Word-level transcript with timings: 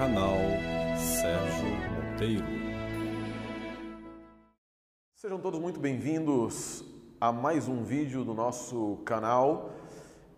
Canal 0.00 0.38
Sérgio 0.96 1.68
Monteiro. 1.92 2.46
Sejam 5.14 5.38
todos 5.38 5.60
muito 5.60 5.78
bem-vindos 5.78 6.82
a 7.20 7.30
mais 7.30 7.68
um 7.68 7.84
vídeo 7.84 8.24
do 8.24 8.32
nosso 8.32 9.02
canal, 9.04 9.72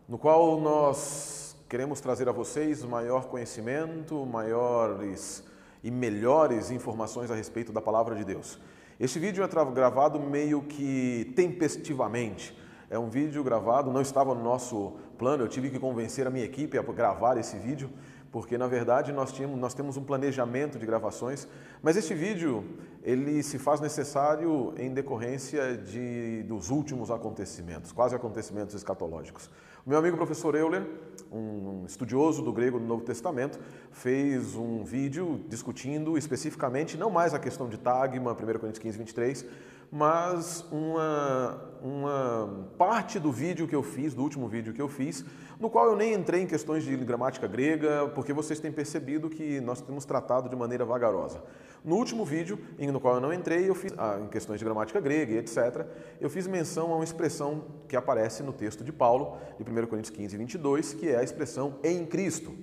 no 0.08 0.18
qual 0.18 0.60
nós 0.60 1.56
queremos 1.68 2.00
trazer 2.00 2.28
a 2.28 2.32
vocês 2.32 2.82
maior 2.82 3.26
conhecimento, 3.26 4.26
maiores 4.26 5.44
e 5.80 5.92
melhores 5.92 6.72
informações 6.72 7.30
a 7.30 7.36
respeito 7.36 7.72
da 7.72 7.80
palavra 7.80 8.16
de 8.16 8.24
Deus. 8.24 8.58
Este 8.98 9.20
vídeo 9.20 9.44
é 9.44 9.72
gravado 9.72 10.18
meio 10.18 10.62
que 10.62 11.32
tempestivamente. 11.36 12.52
É 12.90 12.98
um 12.98 13.08
vídeo 13.08 13.44
gravado, 13.44 13.92
não 13.92 14.02
estava 14.02 14.34
no 14.34 14.42
nosso 14.42 14.96
plano, 15.16 15.44
eu 15.44 15.48
tive 15.48 15.70
que 15.70 15.78
convencer 15.78 16.26
a 16.26 16.30
minha 16.30 16.44
equipe 16.44 16.76
a 16.76 16.82
gravar 16.82 17.38
esse 17.38 17.56
vídeo, 17.56 17.88
porque 18.32 18.56
na 18.56 18.66
verdade 18.66 19.12
nós, 19.12 19.30
tínhamos, 19.30 19.60
nós 19.60 19.74
temos 19.74 19.98
um 19.98 20.02
planejamento 20.02 20.78
de 20.78 20.86
gravações, 20.86 21.46
mas 21.82 21.96
este 21.98 22.14
vídeo 22.14 22.64
ele 23.04 23.42
se 23.42 23.58
faz 23.58 23.78
necessário 23.78 24.72
em 24.78 24.92
decorrência 24.92 25.76
de, 25.76 26.42
dos 26.44 26.70
últimos 26.70 27.10
acontecimentos, 27.10 27.92
quase 27.92 28.14
acontecimentos 28.16 28.74
escatológicos. 28.74 29.50
O 29.84 29.90
meu 29.90 29.98
amigo 29.98 30.16
professor 30.16 30.54
Euler, 30.54 30.86
um 31.30 31.84
estudioso 31.86 32.40
do 32.40 32.52
grego 32.52 32.78
do 32.78 32.86
Novo 32.86 33.04
Testamento, 33.04 33.60
fez 33.92 34.56
um 34.56 34.82
vídeo 34.82 35.44
discutindo 35.48 36.16
especificamente 36.18 36.96
não 36.96 37.10
mais 37.10 37.34
a 37.34 37.38
questão 37.38 37.68
de 37.68 37.78
Tagma, 37.78 38.32
1 38.32 38.36
Coríntios 38.36 38.78
15, 38.78 38.98
23, 38.98 39.46
mas 39.94 40.64
uma, 40.72 41.60
uma 41.82 42.66
parte 42.78 43.20
do 43.20 43.30
vídeo 43.30 43.68
que 43.68 43.74
eu 43.74 43.82
fiz, 43.82 44.14
do 44.14 44.22
último 44.22 44.48
vídeo 44.48 44.72
que 44.72 44.80
eu 44.80 44.88
fiz, 44.88 45.22
no 45.60 45.68
qual 45.68 45.86
eu 45.86 45.94
nem 45.94 46.14
entrei 46.14 46.40
em 46.40 46.46
questões 46.46 46.82
de 46.82 46.96
gramática 46.96 47.46
grega, 47.46 48.10
porque 48.14 48.32
vocês 48.32 48.58
têm 48.58 48.72
percebido 48.72 49.28
que 49.28 49.60
nós 49.60 49.82
temos 49.82 50.06
tratado 50.06 50.48
de 50.48 50.56
maneira 50.56 50.82
vagarosa. 50.86 51.42
No 51.84 51.96
último 51.96 52.24
vídeo, 52.24 52.58
no 52.78 52.98
qual 52.98 53.16
eu 53.16 53.20
não 53.20 53.32
entrei, 53.34 53.68
eu 53.68 53.74
fiz 53.74 53.92
ah, 53.98 54.18
em 54.22 54.28
questões 54.28 54.58
de 54.58 54.64
gramática 54.64 54.98
grega 54.98 55.32
e 55.34 55.36
etc., 55.36 55.84
eu 56.20 56.30
fiz 56.30 56.46
menção 56.46 56.90
a 56.90 56.94
uma 56.94 57.04
expressão 57.04 57.64
que 57.86 57.94
aparece 57.94 58.42
no 58.42 58.52
texto 58.52 58.82
de 58.82 58.92
Paulo, 58.92 59.36
de 59.58 59.70
1 59.70 59.86
Coríntios 59.86 60.16
15, 60.16 60.36
22, 60.38 60.94
que 60.94 61.10
é 61.10 61.18
a 61.18 61.22
expressão 61.22 61.74
em 61.84 62.06
Cristo. 62.06 62.56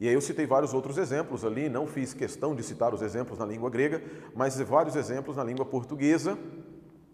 E 0.00 0.08
aí 0.08 0.14
eu 0.14 0.20
citei 0.20 0.46
vários 0.46 0.74
outros 0.74 0.98
exemplos 0.98 1.44
ali, 1.44 1.68
não 1.68 1.86
fiz 1.86 2.12
questão 2.12 2.54
de 2.54 2.62
citar 2.62 2.92
os 2.92 3.00
exemplos 3.00 3.38
na 3.38 3.46
língua 3.46 3.70
grega, 3.70 4.02
mas 4.34 4.58
vários 4.60 4.96
exemplos 4.96 5.36
na 5.36 5.44
língua 5.44 5.64
portuguesa, 5.64 6.36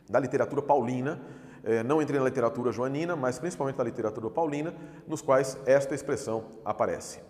da 0.08 0.18
literatura 0.18 0.62
paulina, 0.62 1.20
eh, 1.62 1.82
não 1.82 2.00
entrei 2.00 2.18
na 2.18 2.24
literatura 2.24 2.72
joanina, 2.72 3.14
mas 3.14 3.38
principalmente 3.38 3.76
na 3.76 3.84
literatura 3.84 4.30
paulina, 4.30 4.74
nos 5.06 5.20
quais 5.20 5.58
esta 5.66 5.94
expressão 5.94 6.46
aparece. 6.64 7.20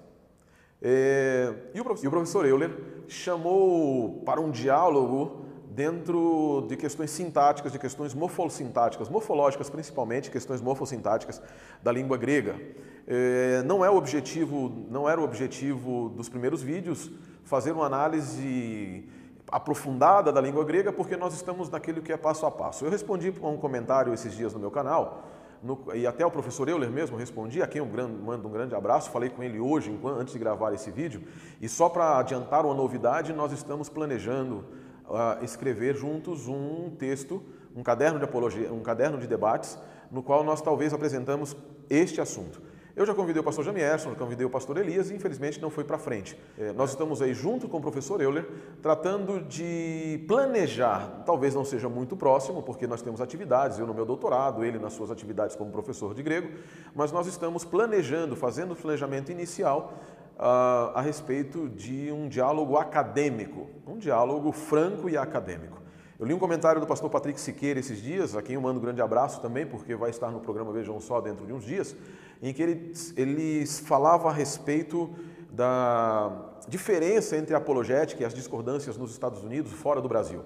É, 0.82 1.52
e 1.74 1.80
o 1.80 2.10
professor 2.10 2.46
Euler 2.46 2.70
chamou 3.06 4.22
para 4.24 4.40
um 4.40 4.50
diálogo 4.50 5.44
dentro 5.70 6.64
de 6.68 6.76
questões 6.76 7.10
sintáticas, 7.10 7.72
de 7.72 7.78
questões 7.78 8.14
morfossintáticas, 8.14 9.08
morfológicas 9.08 9.68
principalmente, 9.68 10.30
questões 10.30 10.60
morfossintáticas 10.60 11.40
da 11.82 11.92
língua 11.92 12.16
grega. 12.16 12.56
É, 13.06 13.62
não 13.64 13.84
é 13.84 13.90
o 13.90 13.96
objetivo, 13.96 14.86
não 14.90 15.08
era 15.08 15.20
o 15.20 15.24
objetivo 15.24 16.08
dos 16.10 16.28
primeiros 16.28 16.62
vídeos 16.62 17.10
fazer 17.44 17.72
uma 17.72 17.86
análise 17.86 19.08
aprofundada 19.50 20.32
da 20.32 20.40
língua 20.40 20.64
grega, 20.64 20.92
porque 20.92 21.16
nós 21.16 21.34
estamos 21.34 21.68
naquele 21.68 22.00
que 22.00 22.12
é 22.12 22.16
passo 22.16 22.46
a 22.46 22.50
passo. 22.50 22.84
Eu 22.84 22.90
respondi 22.90 23.34
a 23.42 23.46
um 23.48 23.56
comentário 23.56 24.14
esses 24.14 24.34
dias 24.34 24.52
no 24.52 24.60
meu 24.60 24.70
canal 24.70 25.24
no, 25.62 25.78
e 25.94 26.06
até 26.06 26.24
o 26.24 26.30
professor 26.30 26.68
Euler 26.68 26.90
mesmo 26.90 27.16
respondi, 27.16 27.62
a 27.62 27.66
quem 27.66 27.80
eu 27.80 27.86
mando 27.86 28.48
um 28.48 28.50
grande 28.50 28.74
abraço, 28.74 29.10
falei 29.10 29.28
com 29.28 29.42
ele 29.42 29.60
hoje, 29.60 29.98
antes 30.04 30.32
de 30.32 30.38
gravar 30.38 30.72
esse 30.72 30.90
vídeo, 30.90 31.22
e 31.60 31.68
só 31.68 31.88
para 31.88 32.18
adiantar 32.18 32.64
uma 32.64 32.74
novidade, 32.74 33.32
nós 33.32 33.52
estamos 33.52 33.88
planejando 33.88 34.64
uh, 35.06 35.44
escrever 35.44 35.94
juntos 35.94 36.48
um 36.48 36.90
texto, 36.98 37.42
um 37.76 37.82
caderno 37.82 38.18
de 38.18 38.24
apologia, 38.24 38.72
um 38.72 38.80
caderno 38.80 39.18
de 39.18 39.26
debates, 39.26 39.78
no 40.10 40.22
qual 40.22 40.42
nós 40.42 40.62
talvez 40.62 40.94
apresentamos 40.94 41.56
este 41.88 42.20
assunto. 42.20 42.69
Eu 42.96 43.06
já 43.06 43.14
convidei 43.14 43.40
o 43.40 43.44
pastor 43.44 43.64
Jamierson, 43.64 44.14
convidei 44.14 44.44
o 44.44 44.50
pastor 44.50 44.76
Elias 44.76 45.10
e 45.10 45.14
infelizmente 45.14 45.60
não 45.60 45.70
foi 45.70 45.84
para 45.84 45.98
frente. 45.98 46.38
É, 46.58 46.72
nós 46.72 46.90
estamos 46.90 47.22
aí 47.22 47.32
junto 47.32 47.68
com 47.68 47.78
o 47.78 47.80
professor 47.80 48.20
Euler, 48.20 48.46
tratando 48.82 49.40
de 49.40 50.24
planejar, 50.26 51.22
talvez 51.24 51.54
não 51.54 51.64
seja 51.64 51.88
muito 51.88 52.16
próximo, 52.16 52.62
porque 52.62 52.86
nós 52.86 53.00
temos 53.00 53.20
atividades, 53.20 53.78
eu 53.78 53.86
no 53.86 53.94
meu 53.94 54.04
doutorado, 54.04 54.64
ele 54.64 54.78
nas 54.78 54.92
suas 54.92 55.10
atividades 55.10 55.54
como 55.54 55.70
professor 55.70 56.14
de 56.14 56.22
grego, 56.22 56.50
mas 56.94 57.12
nós 57.12 57.26
estamos 57.26 57.64
planejando, 57.64 58.34
fazendo 58.34 58.72
o 58.72 58.76
planejamento 58.76 59.30
inicial 59.30 59.94
uh, 60.36 60.92
a 60.94 61.00
respeito 61.00 61.68
de 61.68 62.10
um 62.10 62.28
diálogo 62.28 62.76
acadêmico, 62.76 63.68
um 63.86 63.98
diálogo 63.98 64.50
franco 64.52 65.08
e 65.08 65.16
acadêmico. 65.16 65.79
Eu 66.20 66.26
li 66.26 66.34
um 66.34 66.38
comentário 66.38 66.78
do 66.78 66.86
pastor 66.86 67.08
Patrick 67.08 67.40
Siqueira 67.40 67.80
esses 67.80 67.98
dias, 67.98 68.36
a 68.36 68.42
quem 68.42 68.54
eu 68.54 68.60
mando 68.60 68.78
um 68.78 68.82
grande 68.82 69.00
abraço 69.00 69.40
também, 69.40 69.64
porque 69.64 69.94
vai 69.94 70.10
estar 70.10 70.30
no 70.30 70.38
programa 70.38 70.70
Vejam 70.70 71.00
Só 71.00 71.18
dentro 71.18 71.46
de 71.46 71.52
uns 71.54 71.64
dias, 71.64 71.96
em 72.42 72.52
que 72.52 72.62
ele, 72.62 72.92
ele 73.16 73.66
falava 73.66 74.28
a 74.28 74.32
respeito 74.32 75.08
da 75.50 76.30
diferença 76.68 77.38
entre 77.38 77.54
a 77.54 77.56
apologética 77.56 78.22
e 78.22 78.26
as 78.26 78.34
discordâncias 78.34 78.98
nos 78.98 79.12
Estados 79.12 79.42
Unidos 79.42 79.72
fora 79.72 79.98
do 79.98 80.10
Brasil. 80.10 80.42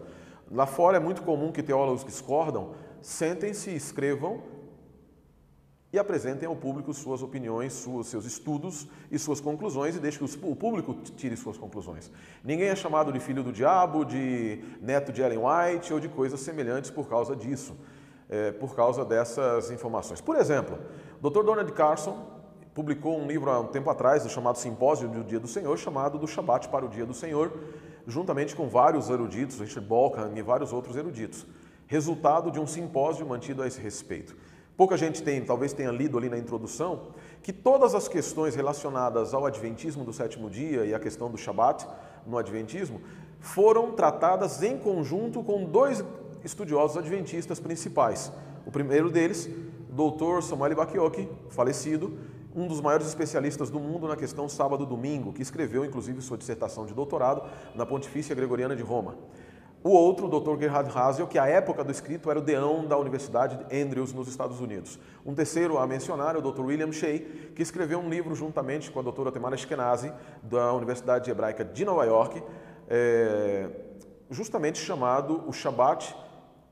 Lá 0.49 0.65
fora 0.65 0.99
é 0.99 1.01
muito 1.01 1.23
comum 1.23 1.51
que 1.51 1.61
teólogos 1.61 2.05
que 2.05 2.11
discordam 2.11 2.71
sentem-se, 3.01 3.75
escrevam 3.75 4.45
e 5.95 5.99
apresentem 5.99 6.49
ao 6.49 6.57
público 6.57 6.93
suas 6.93 7.23
opiniões, 7.23 7.73
suas, 7.73 8.09
seus 8.09 8.25
estudos 8.25 8.89
e 9.13 9.17
suas 9.17 9.41
conclusões 9.41 9.95
e 9.95 10.01
deixem 10.01 10.27
que 10.27 10.41
o 10.43 10.57
público 10.57 10.93
tire 10.93 11.37
suas 11.37 11.57
conclusões. 11.57 12.11
Ninguém 12.43 12.67
é 12.67 12.75
chamado 12.75 13.13
de 13.13 13.21
filho 13.21 13.45
do 13.45 13.53
diabo, 13.53 14.05
de 14.05 14.59
neto 14.83 15.13
de 15.13 15.23
Ellen 15.23 15.39
White 15.39 15.93
ou 15.93 16.01
de 16.01 16.09
coisas 16.09 16.41
semelhantes 16.41 16.91
por 16.91 17.09
causa 17.09 17.37
disso, 17.37 17.77
é, 18.29 18.51
por 18.51 18.75
causa 18.75 19.05
dessas 19.05 19.71
informações. 19.71 20.21
Por 20.21 20.35
exemplo, 20.35 20.81
Dr. 21.23 21.45
Donald 21.45 21.71
Carson 21.71 22.27
publicou 22.75 23.17
um 23.17 23.29
livro 23.29 23.49
há 23.49 23.61
um 23.61 23.69
tempo 23.69 23.89
atrás, 23.89 24.29
chamado 24.29 24.59
Simpósio 24.59 25.09
do 25.09 25.23
Dia 25.23 25.39
do 25.39 25.47
Senhor, 25.47 25.79
chamado 25.79 26.19
Do 26.19 26.27
Shabat 26.27 26.71
para 26.71 26.85
o 26.85 26.89
Dia 26.89 27.07
do 27.07 27.15
Senhor, 27.15 27.53
juntamente 28.05 28.57
com 28.57 28.69
vários 28.69 29.11
eruditos, 29.11 29.61
Richard 29.61 29.89
Balkan 29.89 30.33
e 30.35 30.43
vários 30.43 30.73
outros 30.73 30.97
eruditos, 30.97 31.47
resultado 31.87 32.51
de 32.51 32.59
um 32.59 32.67
simpósio 32.67 33.25
mantido 33.25 33.63
a 33.63 33.69
esse 33.69 33.81
respeito. 33.81 34.35
Pouca 34.77 34.97
gente 34.97 35.23
tem, 35.23 35.45
talvez 35.45 35.73
tenha 35.73 35.93
lido 35.93 36.19
ali 36.19 36.29
na 36.29 36.37
introdução, 36.37 37.09
que 37.43 37.53
todas 37.53 37.95
as 37.95 38.09
questões 38.09 38.57
relacionadas 38.57 39.33
ao 39.33 39.47
Adventismo 39.47 40.05
do 40.05 40.13
sétimo 40.13 40.51
dia 40.51 40.85
e 40.85 40.93
a 40.93 40.99
questão 40.99 41.31
do 41.31 41.37
Shabat 41.37 41.87
no 42.27 42.37
Adventismo 42.37 43.01
foram 43.39 43.93
tratadas 43.93 44.63
em 44.63 44.77
conjunto 44.77 45.45
com 45.45 45.65
dois 45.65 46.03
estudiosos 46.43 46.97
adventistas 46.97 47.61
principais. 47.61 48.33
O 48.67 48.71
primeiro 48.71 49.11
deles, 49.11 49.49
Dr. 49.91 50.43
Samuel 50.43 50.75
Bakioki, 50.75 51.29
falecido, 51.51 52.19
um 52.55 52.67
dos 52.67 52.81
maiores 52.81 53.07
especialistas 53.07 53.71
do 53.71 53.79
mundo 53.79 54.09
na 54.09 54.17
questão 54.17 54.49
sábado-domingo, 54.49 55.33
que 55.33 55.43
escreveu 55.43 55.85
inclusive 55.85 56.21
sua 56.21 56.39
dissertação 56.39 56.87
de 56.87 56.95
doutorado 56.95 57.43
na 57.75 57.85
Pontifícia 57.85 58.35
Gregoriana 58.35 58.75
de 58.75 58.83
Roma. 58.83 59.17
O 59.85 59.91
outro, 59.91 60.29
o 60.29 60.41
Dr. 60.41 60.59
Gerhard 60.59 60.91
Hasel, 60.99 61.27
que 61.27 61.39
à 61.39 61.47
época 61.47 61.85
do 61.85 61.93
escrito 61.93 62.31
era 62.31 62.39
o 62.39 62.43
deão 62.43 62.87
da 62.87 62.97
Universidade 62.97 63.63
de 63.63 63.83
Andrews, 63.83 64.15
nos 64.15 64.29
Estados 64.29 64.59
Unidos. 64.59 64.99
Um 65.27 65.35
terceiro 65.35 65.77
a 65.77 65.87
mencionar 65.87 66.35
é 66.35 66.39
o 66.39 66.41
Dr. 66.41 66.63
William 66.63 66.91
Shea, 66.91 67.19
que 67.55 67.61
escreveu 67.61 67.99
um 67.99 68.09
livro 68.09 68.35
juntamente 68.35 68.91
com 68.91 69.01
a 69.01 69.03
doutora 69.03 69.31
Temara 69.31 69.57
Ashkenazi, 69.57 70.11
da 70.43 70.73
Universidade 70.73 71.31
Hebraica 71.31 71.63
de 71.63 71.85
Nova 71.85 72.03
York, 72.07 72.43
é, 72.89 73.69
justamente 74.31 74.79
chamado 74.79 75.47
O 75.47 75.53
Shabat 75.53 76.17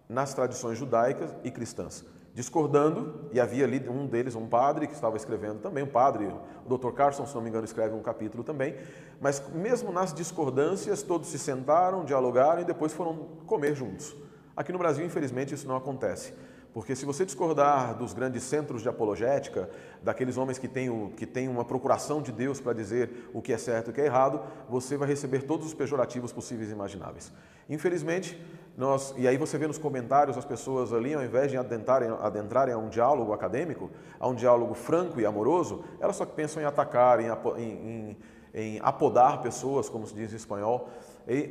nas 0.08 0.32
tradições 0.32 0.78
judaicas 0.78 1.34
e 1.44 1.50
cristãs 1.50 2.06
discordando, 2.34 3.28
e 3.32 3.40
havia 3.40 3.64
ali 3.64 3.86
um 3.88 4.06
deles, 4.06 4.34
um 4.34 4.46
padre, 4.46 4.86
que 4.86 4.94
estava 4.94 5.16
escrevendo 5.16 5.60
também, 5.60 5.84
um 5.84 5.88
padre, 5.88 6.32
o 6.66 6.76
Dr. 6.76 6.92
Carson, 6.92 7.26
se 7.26 7.34
não 7.34 7.42
me 7.42 7.48
engano, 7.48 7.64
escreve 7.64 7.94
um 7.94 8.02
capítulo 8.02 8.42
também, 8.42 8.74
mas 9.20 9.42
mesmo 9.52 9.92
nas 9.92 10.14
discordâncias, 10.14 11.02
todos 11.02 11.28
se 11.28 11.38
sentaram, 11.38 12.04
dialogaram 12.04 12.62
e 12.62 12.64
depois 12.64 12.92
foram 12.92 13.28
comer 13.46 13.74
juntos. 13.74 14.14
Aqui 14.56 14.72
no 14.72 14.78
Brasil, 14.78 15.04
infelizmente, 15.04 15.54
isso 15.54 15.68
não 15.68 15.76
acontece. 15.76 16.34
Porque 16.72 16.96
se 16.96 17.04
você 17.04 17.26
discordar 17.26 17.94
dos 17.94 18.14
grandes 18.14 18.42
centros 18.44 18.80
de 18.80 18.88
apologética, 18.88 19.68
daqueles 20.02 20.38
homens 20.38 20.58
que 20.58 20.66
têm, 20.66 20.88
o, 20.88 21.12
que 21.14 21.26
têm 21.26 21.46
uma 21.46 21.66
procuração 21.66 22.22
de 22.22 22.32
Deus 22.32 22.60
para 22.60 22.72
dizer 22.72 23.30
o 23.34 23.42
que 23.42 23.52
é 23.52 23.58
certo 23.58 23.88
e 23.88 23.90
o 23.90 23.92
que 23.92 24.00
é 24.00 24.06
errado, 24.06 24.40
você 24.70 24.96
vai 24.96 25.06
receber 25.06 25.42
todos 25.42 25.66
os 25.66 25.74
pejorativos 25.74 26.32
possíveis 26.32 26.70
e 26.70 26.72
imagináveis. 26.72 27.30
Infelizmente, 27.68 28.42
nós, 28.76 29.14
e 29.18 29.28
aí 29.28 29.36
você 29.36 29.58
vê 29.58 29.66
nos 29.66 29.76
comentários 29.76 30.38
as 30.38 30.46
pessoas 30.46 30.94
ali, 30.94 31.12
ao 31.12 31.22
invés 31.22 31.50
de 31.50 31.58
adentrarem, 31.58 32.08
adentrarem 32.08 32.72
a 32.72 32.78
um 32.78 32.88
diálogo 32.88 33.34
acadêmico, 33.34 33.90
a 34.18 34.26
um 34.26 34.34
diálogo 34.34 34.72
franco 34.72 35.20
e 35.20 35.26
amoroso, 35.26 35.84
elas 36.00 36.16
só 36.16 36.24
pensam 36.24 36.62
em 36.62 36.64
atacar, 36.64 37.20
em, 37.20 37.28
em, 37.58 38.16
em 38.54 38.80
apodar 38.82 39.42
pessoas, 39.42 39.90
como 39.90 40.06
se 40.06 40.14
diz 40.14 40.32
em 40.32 40.36
espanhol, 40.36 40.88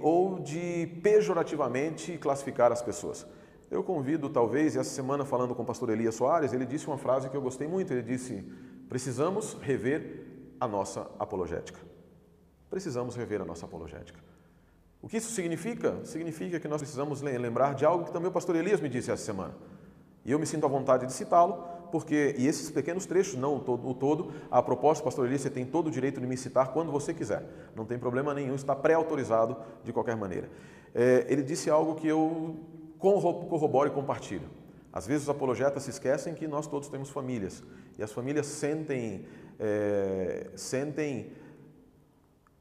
ou 0.02 0.40
de 0.40 0.88
pejorativamente 1.04 2.18
classificar 2.18 2.72
as 2.72 2.82
pessoas. 2.82 3.28
Eu 3.72 3.82
convido, 3.82 4.30
talvez, 4.30 4.76
essa 4.76 4.90
semana 4.90 5.24
falando 5.24 5.56
com 5.56 5.64
o 5.64 5.66
pastor 5.66 5.90
Elias 5.90 6.16
Soares, 6.16 6.52
ele 6.52 6.66
disse 6.66 6.88
uma 6.88 6.98
frase 6.98 7.30
que 7.30 7.38
eu 7.38 7.42
gostei 7.42 7.70
muito, 7.70 7.94
ele 7.94 8.02
disse, 8.02 8.46
precisamos 8.90 9.54
rever 9.62 10.28
a 10.60 10.68
nossa 10.68 11.10
apologética. 11.18 11.80
precisamos 12.70 13.16
rever 13.16 13.42
a 13.42 13.46
nossa 13.46 13.66
apologética. 13.66 14.20
O 15.02 15.08
que 15.08 15.18
isso 15.18 15.32
significa? 15.32 16.04
Significa 16.04 16.60
que 16.60 16.68
nós 16.68 16.82
precisamos 16.82 17.22
lembrar 17.22 17.74
de 17.74 17.86
algo 17.86 18.06
que 18.06 18.12
também 18.12 18.30
o 18.30 18.32
pastor 18.32 18.58
Elias 18.58 18.82
me 18.82 18.90
disse 18.90 19.10
essa 19.10 19.24
semana. 19.24 19.56
E 20.26 20.32
eu 20.32 20.38
me 20.38 20.46
sinto 20.46 20.66
à 20.66 20.70
vontade 20.70 21.06
de 21.06 21.14
citá-lo, 21.14 21.64
porque, 21.92 22.36
e 22.38 22.48
esses 22.48 22.70
pequenos 22.70 23.06
trechos, 23.06 23.36
não 23.36 23.56
o 23.56 23.60
todo, 23.60 23.88
o 23.88 23.94
todo, 23.94 24.32
a 24.52 24.62
proposta, 24.62 25.04
pastor 25.04 25.26
Elias, 25.26 25.42
você 25.42 25.50
tem 25.50 25.66
todo 25.66 25.88
o 25.88 25.92
direito 25.92 26.20
de 26.20 26.28
me 26.28 26.38
citar 26.38 26.72
quando 26.74 26.92
você 26.92 27.14
quiser. 27.14 27.46
Não 27.76 27.86
tem 27.86 27.98
problema 27.98 28.34
nenhum, 28.34 28.56
está 28.56 28.76
pré-autorizado 28.76 29.58
de 29.84 29.92
qualquer 29.94 30.16
maneira. 30.16 30.50
É, 30.94 31.26
ele 31.30 31.42
disse 31.42 31.70
algo 31.70 31.96
que 31.96 32.08
eu 32.08 32.60
corroboro 33.02 33.90
e 33.90 33.92
compartilho. 33.92 34.50
Às 34.94 35.08
vezes 35.08 35.24
os 35.24 35.30
apologetas 35.30 35.84
se 35.84 35.90
esquecem 35.90 36.34
que 36.34 36.48
nós 36.48 36.68
todos 36.68 36.90
temos 36.90 37.10
famílias. 37.10 37.64
E 37.98 38.04
as 38.04 38.12
famílias 38.12 38.46
sentem, 38.46 39.26
é, 39.60 40.50
sentem 40.56 41.32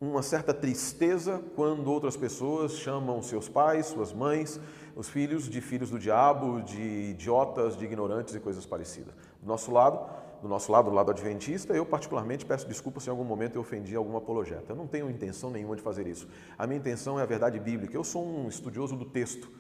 uma 0.01 0.23
certa 0.23 0.55
tristeza 0.55 1.43
quando 1.55 1.93
outras 1.93 2.17
pessoas 2.17 2.73
chamam 2.73 3.21
seus 3.21 3.49
pais, 3.49 3.87
suas 3.87 4.13
mães, 4.13 4.61
os 4.97 5.09
filhos 5.09 5.49
de 5.49 5.61
filhos 5.61 5.91
do 5.91 5.99
diabo, 5.99 6.63
de 6.63 7.11
idiotas, 7.11 7.77
de 7.77 7.85
ignorantes 7.85 8.35
e 8.35 8.41
coisas 8.41 8.65
parecidas. 8.65 9.13
Do 9.43 9.47
nosso 9.47 9.71
lado, 9.73 10.09
do 10.41 10.49
nosso 10.49 10.73
lado, 10.73 10.89
do 10.89 10.95
lado 10.95 11.11
adventista, 11.11 11.75
eu 11.75 11.85
particularmente 11.85 12.47
peço 12.47 12.67
desculpas 12.67 13.03
se 13.03 13.11
em 13.11 13.13
algum 13.13 13.25
momento 13.25 13.57
eu 13.57 13.61
ofendi 13.61 13.95
algum 13.95 14.17
apologeta. 14.17 14.73
Eu 14.73 14.77
não 14.77 14.87
tenho 14.87 15.11
intenção 15.11 15.51
nenhuma 15.51 15.77
de 15.77 15.83
fazer 15.83 16.07
isso. 16.07 16.27
A 16.57 16.67
minha 16.67 16.79
intenção 16.79 17.19
é 17.19 17.23
a 17.23 17.27
verdade 17.27 17.59
bíblica. 17.59 17.95
Eu 17.95 18.05
sou 18.05 18.25
um 18.27 18.49
estudioso 18.49 18.97
do 18.97 19.05
texto. 19.05 19.51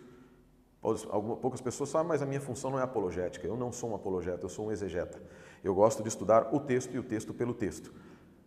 Poucas 0.80 1.60
pessoas 1.60 1.90
sabem, 1.90 2.08
mas 2.08 2.22
a 2.22 2.26
minha 2.26 2.40
função 2.40 2.70
não 2.70 2.78
é 2.78 2.82
apologética. 2.82 3.46
Eu 3.46 3.56
não 3.56 3.70
sou 3.70 3.90
um 3.90 3.94
apologeta, 3.94 4.44
eu 4.44 4.48
sou 4.48 4.68
um 4.68 4.72
exegeta. 4.72 5.20
Eu 5.62 5.74
gosto 5.74 6.02
de 6.02 6.08
estudar 6.08 6.54
o 6.54 6.60
texto 6.60 6.94
e 6.94 6.98
o 6.98 7.02
texto 7.02 7.34
pelo 7.34 7.52
texto. 7.52 7.92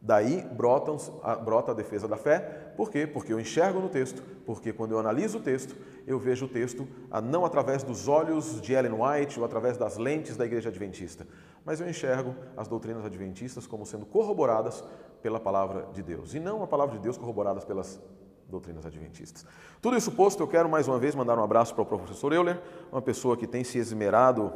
Daí 0.05 0.41
brotam, 0.41 0.97
brota 1.45 1.71
a 1.71 1.73
defesa 1.73 2.09
da 2.09 2.17
fé. 2.17 2.73
Por 2.75 2.89
quê? 2.89 3.07
Porque 3.07 3.31
eu 3.31 3.39
enxergo 3.39 3.79
no 3.79 3.87
texto, 3.87 4.21
porque 4.45 4.73
quando 4.73 4.91
eu 4.91 4.99
analiso 4.99 5.37
o 5.37 5.41
texto, 5.41 5.77
eu 6.05 6.19
vejo 6.19 6.45
o 6.45 6.49
texto 6.49 6.85
não 7.23 7.45
através 7.45 7.83
dos 7.83 8.09
olhos 8.09 8.59
de 8.59 8.73
Ellen 8.73 8.91
White 8.93 9.39
ou 9.39 9.45
através 9.45 9.77
das 9.77 9.97
lentes 9.97 10.35
da 10.35 10.45
igreja 10.45 10.67
adventista, 10.67 11.25
mas 11.63 11.79
eu 11.79 11.87
enxergo 11.87 12.35
as 12.57 12.67
doutrinas 12.67 13.05
adventistas 13.05 13.65
como 13.65 13.85
sendo 13.85 14.05
corroboradas 14.05 14.83
pela 15.21 15.39
palavra 15.39 15.87
de 15.93 16.03
Deus 16.03 16.33
e 16.33 16.39
não 16.39 16.61
a 16.61 16.67
palavra 16.67 16.97
de 16.97 17.01
Deus 17.01 17.17
corroboradas 17.17 17.63
pelas 17.63 18.01
doutrinas 18.49 18.85
adventistas. 18.85 19.45
Tudo 19.81 19.97
isso 19.97 20.11
posto, 20.11 20.41
eu 20.41 20.47
quero 20.47 20.69
mais 20.69 20.87
uma 20.87 20.99
vez 20.99 21.15
mandar 21.15 21.37
um 21.37 21.43
abraço 21.43 21.73
para 21.73 21.83
o 21.83 21.85
professor 21.85 22.31
Euler, 22.33 22.61
uma 22.91 23.01
pessoa 23.01 23.35
que 23.35 23.47
tem 23.47 23.63
se 23.63 23.77
esmerado, 23.77 24.51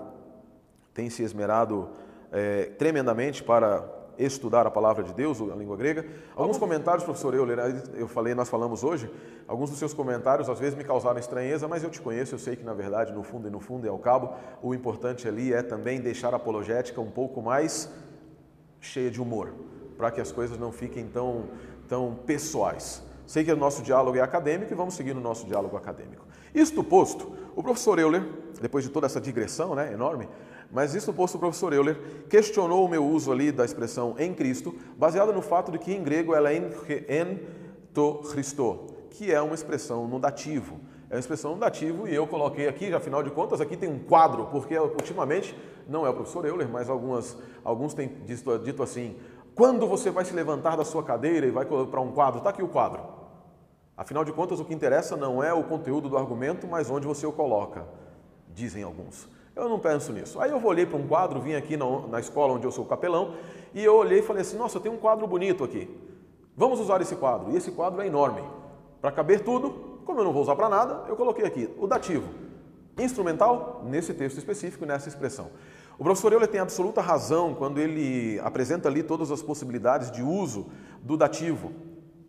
tem 0.94 1.10
se 1.10 1.24
esmerado 1.24 1.90
é, 2.32 2.66
tremendamente 2.78 3.44
para 3.44 3.98
estudar 4.18 4.66
a 4.66 4.72
palavra 4.72 5.04
de 5.04 5.14
Deus, 5.14 5.40
a 5.42 5.56
língua 5.56 5.78
grega. 5.78 6.06
Alguns 6.36 6.58
comentários, 6.58 7.04
professor 7.04 7.34
Euler, 7.34 7.60
eu 7.96 8.08
falei, 8.08 8.34
nós 8.34 8.50
falamos 8.50 8.84
hoje, 8.84 9.12
alguns 9.48 9.70
dos 9.70 9.78
seus 9.78 9.94
comentários 9.94 10.50
às 10.50 10.60
vezes 10.60 10.76
me 10.76 10.84
causaram 10.84 11.20
estranheza, 11.20 11.68
mas 11.68 11.84
eu 11.84 11.90
te 11.90 12.02
conheço, 12.02 12.34
eu 12.34 12.40
sei 12.40 12.56
que 12.56 12.64
na 12.64 12.74
verdade, 12.74 13.14
no 13.14 13.24
fundo 13.24 13.48
e 13.48 13.52
no 13.52 13.60
fundo 13.60 13.86
e 13.86 13.90
ao 13.90 14.00
cabo, 14.00 14.34
o 14.62 14.74
importante 14.74 15.28
ali 15.28 15.54
é 15.54 15.62
também 15.62 16.02
deixar 16.02 16.34
a 16.34 16.38
apologética 16.38 17.00
um 17.00 17.12
pouco 17.12 17.42
mais 17.42 17.92
cheia 18.80 19.12
de 19.12 19.22
humor, 19.22 19.54
para 19.98 20.12
que 20.12 20.22
as 20.22 20.32
coisas 20.32 20.58
não 20.58 20.72
fiquem 20.72 21.08
tão, 21.08 21.46
tão 21.88 22.16
pessoais. 22.26 23.04
Sei 23.28 23.44
que 23.44 23.52
o 23.52 23.58
nosso 23.58 23.84
diálogo 23.84 24.18
é 24.18 24.22
acadêmico 24.22 24.72
e 24.72 24.76
vamos 24.76 24.94
seguir 24.96 25.14
no 25.14 25.20
nosso 25.20 25.46
diálogo 25.46 25.76
acadêmico. 25.76 26.26
Isto 26.56 26.82
posto, 26.82 27.34
o 27.56 27.62
professor 27.62 28.00
Euler, 28.00 28.24
depois 28.62 28.86
de 28.86 28.90
toda 28.90 29.06
essa 29.06 29.20
digressão 29.20 29.76
né, 29.76 29.92
enorme, 29.92 30.30
mas 30.72 30.96
isso 30.96 31.14
posto 31.14 31.36
o 31.36 31.40
professor 31.40 31.74
Euler 31.74 31.98
questionou 32.30 32.86
o 32.86 32.90
meu 32.90 33.06
uso 33.06 33.30
ali 33.30 33.52
da 33.52 33.66
expressão 33.66 34.16
em 34.18 34.34
Cristo, 34.34 34.74
baseado 34.98 35.34
no 35.34 35.42
fato 35.42 35.74
de 35.74 35.78
que 35.78 35.94
em 35.94 36.02
grego 36.02 36.34
ela 36.34 36.52
é 36.52 36.58
en 36.58 37.40
to 37.94 38.22
Christo, 38.32 38.88
que 39.10 39.32
é 39.32 39.42
uma 39.42 39.56
expressão 39.56 40.08
no 40.08 40.20
dativo. 40.20 40.80
É 41.10 41.16
uma 41.16 41.20
expressão 41.20 41.54
no 41.54 41.60
dativo 41.60 42.08
e 42.08 42.14
eu 42.14 42.28
coloquei 42.28 42.68
aqui, 42.68 42.94
afinal 42.94 43.24
de 43.24 43.32
contas, 43.32 43.62
aqui 43.62 43.78
tem 43.78 43.90
um 43.90 44.00
quadro, 44.00 44.46
porque 44.48 44.78
ultimamente, 44.78 45.56
não 45.88 46.06
é 46.06 46.10
o 46.10 46.14
professor 46.14 46.46
Euler, 46.46 46.68
mas 46.68 46.90
algumas, 46.90 47.38
alguns 47.64 47.94
têm 47.94 48.10
dito, 48.26 48.60
dito 48.60 48.84
assim, 48.84 49.16
quando 49.58 49.88
você 49.88 50.12
vai 50.12 50.24
se 50.24 50.36
levantar 50.36 50.78
da 50.78 50.86
sua 50.86 51.02
cadeira 51.02 51.48
e 51.48 51.50
vai 51.50 51.66
para 51.66 52.00
um 52.00 52.12
quadro, 52.12 52.38
está 52.38 52.52
aqui 52.52 52.62
o 52.62 52.68
quadro. 52.68 53.02
Afinal 53.98 54.24
de 54.24 54.32
contas, 54.32 54.60
o 54.60 54.66
que 54.66 54.72
interessa 54.72 55.18
não 55.18 55.44
é 55.44 55.52
o 55.52 55.64
conteúdo 55.64 56.08
do 56.08 56.16
argumento, 56.16 56.68
mas 56.68 56.92
onde 56.92 57.08
você 57.08 57.26
o 57.26 57.32
coloca, 57.32 57.84
dizem 58.54 58.84
alguns. 58.84 59.28
Eu 59.56 59.68
não 59.68 59.80
penso 59.80 60.14
nisso. 60.14 60.40
Aí 60.40 60.52
eu 60.52 60.64
olhei 60.64 60.86
para 60.86 60.98
um 60.98 61.08
quadro, 61.08 61.42
vim 61.42 61.56
aqui 61.56 61.76
na, 61.76 61.86
na 62.08 62.20
escola 62.20 62.54
onde 62.54 62.68
eu 62.68 62.72
sou 62.72 62.86
capelão, 62.86 63.34
e 63.74 63.84
eu 63.84 63.96
olhei 63.96 64.20
e 64.20 64.22
falei 64.22 64.44
assim: 64.44 64.58
nossa, 64.58 64.80
tem 64.80 64.92
um 64.92 64.98
quadro 64.98 65.26
bonito 65.26 65.64
aqui. 65.64 65.90
Vamos 66.56 66.80
usar 66.80 67.02
esse 67.02 67.16
quadro. 67.16 67.52
E 67.52 67.58
esse 67.58 67.72
quadro 67.72 68.00
é 68.04 68.06
enorme. 68.06 68.44
Para 69.02 69.12
caber 69.12 69.44
tudo, 69.44 69.72
como 70.06 70.20
eu 70.20 70.24
não 70.24 70.34
vou 70.34 70.44
usar 70.44 70.56
para 70.56 70.70
nada, 70.70 71.06
eu 71.08 71.16
coloquei 71.16 71.44
aqui 71.44 71.68
o 71.80 71.88
dativo. 71.88 72.30
Instrumental, 72.96 73.82
nesse 73.84 74.14
texto 74.14 74.38
específico, 74.38 74.86
nessa 74.86 75.10
expressão. 75.10 75.50
O 76.00 76.04
professor 76.04 76.32
Euler 76.32 76.48
tem 76.48 76.60
absoluta 76.60 77.02
razão 77.02 77.56
quando 77.56 77.80
ele 77.80 78.40
apresenta 78.42 78.88
ali 78.88 79.02
todas 79.02 79.32
as 79.32 79.42
possibilidades 79.42 80.12
de 80.12 80.22
uso 80.22 80.68
do 81.02 81.18
dativo. 81.18 81.72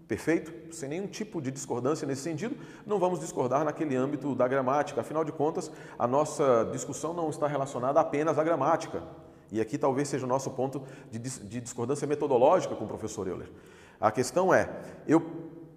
Perfeito? 0.06 0.75
Sem 0.75 0.88
nenhum 0.88 1.06
tipo 1.06 1.38
de 1.38 1.50
discordância 1.50 2.06
nesse 2.06 2.23
sentido, 2.23 2.56
não 2.87 2.99
vamos 2.99 3.20
discordar 3.20 3.62
naquele 3.65 3.94
âmbito 3.94 4.35
da 4.35 4.49
gramática. 4.49 5.03
Afinal 5.03 5.23
de 5.23 5.32
contas, 5.32 5.70
a 5.99 6.06
nossa 6.06 6.67
discussão 6.73 7.12
não 7.12 7.29
está 7.29 7.47
relacionada 7.47 8.00
apenas 8.00 8.38
à 8.38 8.43
gramática. 8.43 9.03
E 9.53 9.61
aqui 9.61 9.76
talvez 9.76 10.09
seja 10.09 10.25
o 10.25 10.29
nosso 10.29 10.50
ponto 10.53 10.82
de, 11.11 11.19
de 11.19 11.61
discordância 11.61 12.06
metodológica 12.06 12.75
com 12.75 12.85
o 12.85 12.88
professor 12.88 13.29
Euler. 13.29 13.50
A 14.00 14.11
questão 14.11 14.53
é: 14.53 14.70
eu 15.06 15.20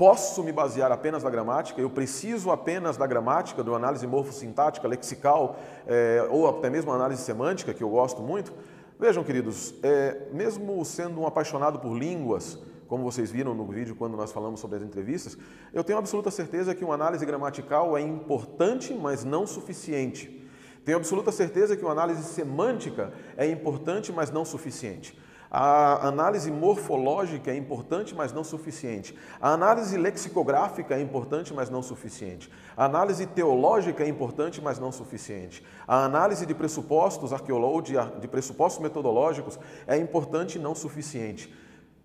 posso 0.01 0.43
me 0.43 0.51
basear 0.51 0.91
apenas 0.91 1.21
na 1.21 1.29
gramática, 1.29 1.79
eu 1.79 1.87
preciso 1.87 2.49
apenas 2.49 2.97
da 2.97 3.05
gramática, 3.05 3.63
do 3.63 3.75
análise 3.75 4.07
morfossintática, 4.07 4.87
lexical, 4.87 5.59
é, 5.85 6.27
ou 6.31 6.49
até 6.49 6.71
mesmo 6.71 6.91
análise 6.91 7.21
semântica, 7.21 7.71
que 7.71 7.83
eu 7.83 7.89
gosto 7.91 8.19
muito. 8.19 8.51
Vejam, 8.99 9.23
queridos, 9.23 9.75
é, 9.83 10.23
mesmo 10.33 10.83
sendo 10.83 11.21
um 11.21 11.27
apaixonado 11.27 11.77
por 11.77 11.95
línguas, 11.95 12.57
como 12.87 13.03
vocês 13.03 13.29
viram 13.29 13.53
no 13.53 13.63
vídeo 13.67 13.95
quando 13.95 14.17
nós 14.17 14.31
falamos 14.31 14.59
sobre 14.59 14.77
as 14.77 14.83
entrevistas, 14.83 15.37
eu 15.71 15.83
tenho 15.83 15.99
absoluta 15.99 16.31
certeza 16.31 16.73
que 16.73 16.83
uma 16.83 16.95
análise 16.95 17.23
gramatical 17.23 17.95
é 17.95 18.01
importante, 18.01 18.95
mas 18.95 19.23
não 19.23 19.45
suficiente. 19.45 20.49
Tenho 20.83 20.97
absoluta 20.97 21.31
certeza 21.31 21.77
que 21.77 21.85
uma 21.85 21.91
análise 21.91 22.23
semântica 22.23 23.13
é 23.37 23.45
importante, 23.45 24.11
mas 24.11 24.31
não 24.31 24.43
suficiente. 24.43 25.15
A 25.53 26.07
análise 26.07 26.49
morfológica 26.49 27.51
é 27.51 27.57
importante, 27.57 28.15
mas 28.15 28.31
não 28.31 28.41
suficiente. 28.41 29.13
A 29.41 29.51
análise 29.51 29.97
lexicográfica 29.97 30.95
é 30.95 31.01
importante, 31.01 31.53
mas 31.53 31.69
não 31.69 31.83
suficiente. 31.83 32.49
A 32.77 32.85
análise 32.85 33.25
teológica 33.25 34.01
é 34.01 34.07
importante, 34.07 34.61
mas 34.61 34.79
não 34.79 34.93
suficiente. 34.93 35.61
A 35.85 36.05
análise 36.05 36.45
de 36.45 36.55
pressupostos 36.55 37.33
arqueológicos, 37.33 38.21
de 38.21 38.27
pressupostos 38.29 38.81
metodológicos 38.81 39.59
é 39.85 39.97
importante 39.97 40.57
e 40.57 40.61
não 40.61 40.73
suficiente. 40.73 41.53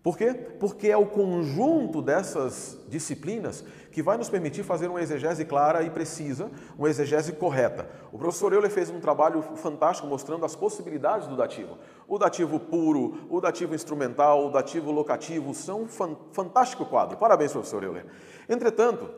Por 0.06 0.16
quê? 0.16 0.32
Porque 0.34 0.88
é 0.88 0.96
o 0.96 1.06
conjunto 1.06 2.00
dessas 2.00 2.78
disciplinas 2.88 3.64
que 3.90 4.02
vai 4.02 4.16
nos 4.16 4.28
permitir 4.28 4.62
fazer 4.62 4.86
uma 4.86 5.00
exegese 5.00 5.44
clara 5.44 5.82
e 5.82 5.90
precisa, 5.90 6.48
uma 6.78 6.88
exegese 6.88 7.32
correta. 7.32 7.88
O 8.12 8.18
professor 8.18 8.52
Euler 8.52 8.70
fez 8.70 8.88
um 8.88 9.00
trabalho 9.00 9.42
fantástico 9.56 10.06
mostrando 10.06 10.44
as 10.44 10.54
possibilidades 10.54 11.26
do 11.26 11.36
dativo. 11.36 11.76
O 12.08 12.18
dativo 12.18 12.60
puro, 12.60 13.26
o 13.28 13.40
dativo 13.40 13.74
instrumental, 13.74 14.46
o 14.46 14.50
dativo 14.50 14.92
locativo 14.92 15.52
são 15.52 15.82
um 15.82 15.88
fantástico 15.88 16.84
quadro. 16.86 17.16
Parabéns, 17.16 17.52
professor 17.52 17.82
Euler. 17.82 18.06
Entretanto, 18.48 19.10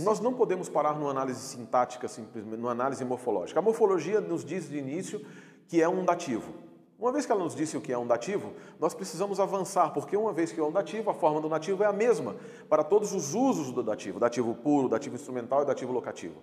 nós 0.00 0.20
não 0.20 0.32
podemos 0.32 0.68
parar 0.68 0.94
numa 0.94 1.10
análise 1.10 1.40
sintática, 1.40 2.06
simplesmente, 2.06 2.56
numa 2.56 2.70
análise 2.70 3.04
morfológica. 3.04 3.58
A 3.58 3.62
morfologia 3.62 4.20
nos 4.20 4.44
diz 4.44 4.68
de 4.68 4.78
início 4.78 5.24
que 5.68 5.82
é 5.82 5.88
um 5.88 6.04
dativo. 6.04 6.52
Uma 6.98 7.12
vez 7.12 7.26
que 7.26 7.32
ela 7.32 7.44
nos 7.44 7.54
disse 7.54 7.76
o 7.76 7.80
que 7.80 7.92
é 7.92 7.98
um 7.98 8.06
dativo, 8.06 8.52
nós 8.80 8.94
precisamos 8.94 9.38
avançar, 9.38 9.92
porque 9.92 10.16
uma 10.16 10.32
vez 10.32 10.50
que 10.50 10.58
é 10.58 10.64
um 10.64 10.72
dativo, 10.72 11.10
a 11.10 11.14
forma 11.14 11.40
do 11.42 11.48
dativo 11.48 11.82
é 11.82 11.86
a 11.86 11.92
mesma 11.92 12.36
para 12.70 12.82
todos 12.82 13.12
os 13.12 13.34
usos 13.34 13.70
do 13.70 13.82
dativo, 13.82 14.18
dativo 14.18 14.54
puro, 14.54 14.88
dativo 14.88 15.14
instrumental 15.14 15.62
e 15.62 15.66
dativo 15.66 15.92
locativo. 15.92 16.36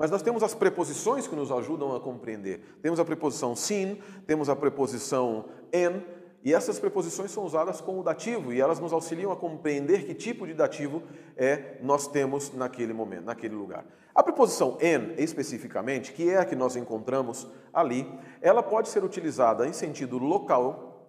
Mas 0.00 0.10
nós 0.10 0.22
temos 0.22 0.42
as 0.42 0.54
preposições 0.54 1.26
que 1.26 1.36
nos 1.36 1.52
ajudam 1.52 1.94
a 1.94 2.00
compreender. 2.00 2.78
Temos 2.80 2.98
a 2.98 3.04
preposição 3.04 3.54
sin, 3.54 3.98
temos 4.26 4.48
a 4.48 4.56
preposição 4.56 5.44
en, 5.70 6.02
e 6.42 6.54
essas 6.54 6.78
preposições 6.78 7.30
são 7.30 7.44
usadas 7.44 7.82
com 7.82 8.00
o 8.00 8.02
dativo 8.02 8.50
e 8.50 8.58
elas 8.58 8.80
nos 8.80 8.94
auxiliam 8.94 9.30
a 9.30 9.36
compreender 9.36 10.06
que 10.06 10.14
tipo 10.14 10.46
de 10.46 10.54
dativo 10.54 11.02
é 11.36 11.76
nós 11.82 12.06
temos 12.06 12.50
naquele 12.54 12.94
momento, 12.94 13.26
naquele 13.26 13.54
lugar. 13.54 13.84
A 14.14 14.22
preposição 14.22 14.78
en, 14.80 15.12
especificamente, 15.18 16.14
que 16.14 16.30
é 16.30 16.38
a 16.38 16.46
que 16.46 16.56
nós 16.56 16.76
encontramos 16.76 17.46
ali, 17.70 18.10
ela 18.40 18.62
pode 18.62 18.88
ser 18.88 19.04
utilizada 19.04 19.66
em 19.66 19.72
sentido 19.74 20.16
local, 20.16 21.04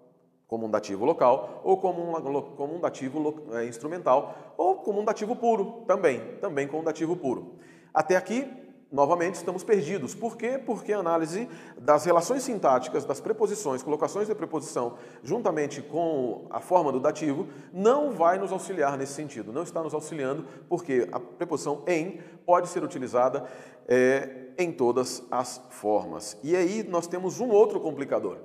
como 0.50 0.68
um 0.68 0.70
dativo 0.70 1.06
local, 1.06 1.62
ou 1.64 1.78
como 1.78 2.10
um, 2.10 2.42
como 2.58 2.76
um 2.76 2.80
dativo 2.82 3.42
é, 3.54 3.64
instrumental, 3.64 4.54
ou 4.58 4.76
como 4.76 5.00
um 5.00 5.06
dativo 5.06 5.34
puro, 5.34 5.86
também, 5.88 6.20
também 6.42 6.68
com 6.68 6.82
um 6.82 6.84
dativo 6.84 7.16
puro. 7.16 7.56
Até 7.94 8.16
aqui, 8.16 8.61
novamente 8.92 9.36
estamos 9.36 9.64
perdidos. 9.64 10.14
Por 10.14 10.36
quê? 10.36 10.60
Porque 10.64 10.92
a 10.92 11.00
análise 11.00 11.48
das 11.78 12.04
relações 12.04 12.44
sintáticas, 12.44 13.06
das 13.06 13.22
preposições, 13.22 13.82
colocações 13.82 14.28
de 14.28 14.36
preposição, 14.36 14.98
juntamente 15.24 15.82
com 15.82 16.46
a 16.50 16.60
forma 16.60 16.92
do 16.92 17.00
dativo, 17.00 17.48
não 17.72 18.12
vai 18.12 18.38
nos 18.38 18.52
auxiliar 18.52 18.98
nesse 18.98 19.14
sentido. 19.14 19.54
Não 19.54 19.64
está 19.64 19.82
nos 19.82 19.94
auxiliando, 19.94 20.46
porque 20.68 21.08
a 21.12 21.20
preposição 21.20 21.84
em 21.88 22.20
pode 22.46 22.68
ser 22.68 22.84
utilizada 22.84 23.48
é, 23.88 24.48
em 24.58 24.72
todas 24.72 25.24
as 25.32 25.62
formas. 25.70 26.38
E 26.44 26.56
aí 26.56 26.84
nós 26.84 27.08
temos 27.08 27.40
um 27.40 27.50
outro 27.50 27.80
complicador. 27.80 28.38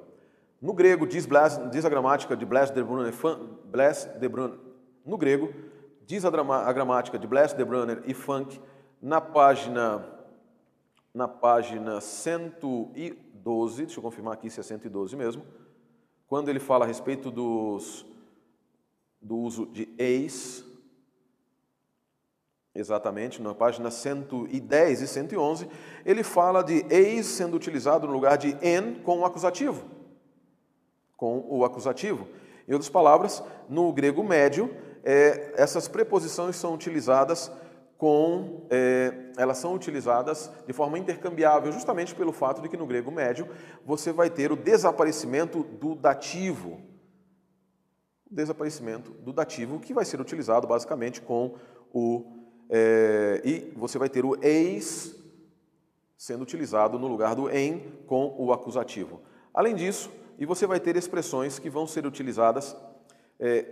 No 0.62 0.73
grego, 0.73 1.07
diz, 1.07 1.29
diz 1.71 1.85
a 1.85 1.88
gramática 1.88 2.37
de 2.37 2.47
Blaise 2.47 2.73
de 2.73 2.83
Brunner, 2.83 3.12
de 4.19 4.29
Brunner, 4.29 4.59
no 5.05 5.19
grego, 5.19 5.53
diz 6.07 6.25
a, 6.25 6.29
a 6.29 6.73
gramática 6.73 7.19
de 7.19 7.26
de 7.26 7.65
Brunner 7.65 8.03
e 8.07 8.15
Funk, 8.15 8.61
na 9.03 9.21
página 9.21 10.15
na 11.16 11.26
página 11.26 11.99
112, 11.99 13.87
deixa 13.87 13.99
eu 13.99 14.02
confirmar 14.02 14.35
aqui 14.35 14.50
se 14.50 14.61
é 14.61 14.62
112 14.62 15.16
mesmo, 15.16 15.46
quando 16.26 16.50
ele 16.50 16.61
fala 16.61 16.85
a 16.85 16.87
respeito 16.87 17.30
dos, 17.30 18.04
do 19.18 19.35
uso 19.38 19.64
de 19.64 19.88
eis, 19.96 20.62
exatamente, 22.75 23.40
na 23.40 23.54
página 23.54 23.90
110 23.90 25.00
e 25.00 25.06
111, 25.06 25.70
ele 26.04 26.23
fala 26.23 26.62
de 26.62 26.85
eis 26.90 27.25
sendo 27.25 27.56
utilizado 27.56 28.06
no 28.06 28.12
lugar 28.12 28.37
de 28.37 28.54
en 28.61 28.96
com 28.96 29.20
o 29.20 29.25
acusativo. 29.25 29.87
Com 31.16 31.46
o 31.49 31.64
acusativo. 31.64 32.28
Em 32.68 32.75
outras 32.75 32.90
palavras, 32.90 33.42
no 33.70 33.90
grego 33.90 34.23
médio, 34.23 34.68
é, 35.02 35.54
essas 35.56 35.88
preposições 35.88 36.56
são 36.56 36.75
utilizadas 36.75 37.50
com 37.99 38.67
é, 38.71 39.33
elas 39.37 39.59
são 39.59 39.75
utilizadas 39.75 40.50
de 40.67 40.73
forma 40.73 40.99
intercambiável, 40.99 41.73
justamente 41.73 42.15
pelo 42.15 42.33
fato 42.33 42.61
de 42.61 42.69
que 42.69 42.76
no 42.76 42.87
grego 42.87 43.11
médio 43.11 43.49
você 43.85 44.12
vai 44.12 44.29
ter 44.29 44.53
o 44.53 44.57
desaparecimento 44.57 45.62
do 45.62 45.95
dativo. 45.95 46.81
O 48.31 48.35
desaparecimento 48.35 49.12
do 49.12 49.33
dativo 49.33 49.81
que 49.81 49.95
vai 49.95 50.05
ser 50.05 50.21
utilizado 50.21 50.67
basicamente 50.67 51.21
com 51.21 51.55
o. 51.93 52.33
É, 52.69 53.41
e 53.45 53.73
você 53.76 53.99
vai 53.99 54.09
ter 54.09 54.25
o 54.25 54.37
eis 54.45 55.15
sendo 56.17 56.43
utilizado 56.43 56.99
no 56.99 57.07
lugar 57.07 57.35
do 57.35 57.49
em 57.49 57.93
com 58.07 58.35
o 58.38 58.53
acusativo. 58.53 59.21
Além 59.55 59.75
disso, 59.75 60.11
e 60.38 60.45
você 60.45 60.67
vai 60.67 60.81
ter 60.81 60.97
expressões 60.97 61.59
que 61.59 61.71
vão 61.71 61.87
ser 61.87 62.07
utilizadas 62.07 62.76
é, 63.38 63.65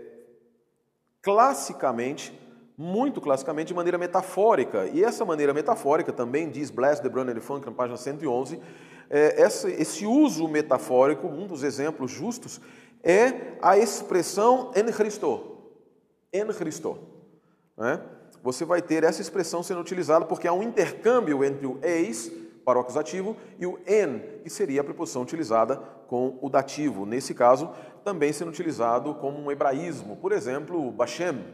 classicamente 1.21 2.33
muito 2.77 3.21
classicamente 3.21 3.69
de 3.69 3.75
maneira 3.75 3.97
metafórica. 3.97 4.87
E 4.87 5.03
essa 5.05 5.25
maneira 5.25 5.55
metafórica 5.55 6.13
também 6.13 6.51
diz 6.51 6.71
Bless 6.71 7.01
de 7.01 7.09
Brunner 7.09 7.41
Funk, 7.41 7.67
na 7.67 7.73
página 7.73 7.97
111, 7.97 8.61
é, 9.09 9.43
esse 9.79 10.07
uso 10.07 10.49
metafórico, 10.49 11.27
um 11.27 11.47
dos 11.47 11.63
exemplos 11.63 12.11
justos, 12.11 12.61
é 13.03 13.57
a 13.61 13.77
expressão 13.79 14.73
en 14.75 14.91
Cristo. 14.91 15.59
En 16.33 16.47
Cristo. 16.47 16.99
Né? 17.77 18.01
Você 18.43 18.65
vai 18.65 18.83
ter 18.83 19.05
essa 19.05 19.21
expressão 19.21 19.63
sendo 19.63 19.81
utilizada 19.81 20.25
porque 20.25 20.49
há 20.49 20.53
um 20.53 20.63
intercâmbio 20.63 21.45
entre 21.45 21.67
o 21.67 21.79
eis, 21.83 22.33
para 22.65 22.79
o 22.79 22.81
acusativo, 22.81 23.37
e 23.59 23.67
o 23.67 23.79
en, 23.87 24.21
que 24.43 24.49
seria 24.49 24.81
a 24.81 24.85
preposição 24.85 25.23
utilizada 25.23 25.77
com 26.09 26.39
o 26.41 26.49
dativo. 26.49 27.05
Nesse 27.05 27.35
caso, 27.35 27.71
também 28.03 28.33
sendo 28.33 28.49
utilizado 28.49 29.15
como 29.15 29.39
um 29.39 29.51
hebraísmo. 29.51 30.17
Por 30.17 30.33
exemplo, 30.33 30.91
Bashem, 30.91 31.45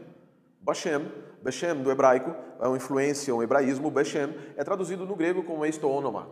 Bashem, 0.61 1.11
Beshem 1.41 1.81
do 1.81 1.91
hebraico, 1.91 2.35
é 2.59 2.67
uma 2.67 2.77
influência, 2.77 3.33
um 3.33 3.41
hebraísmo, 3.41 3.89
Beshem, 3.89 4.35
é 4.55 4.63
traduzido 4.63 5.05
no 5.05 5.15
grego 5.15 5.43
como 5.43 5.65
eistônoma, 5.65 6.29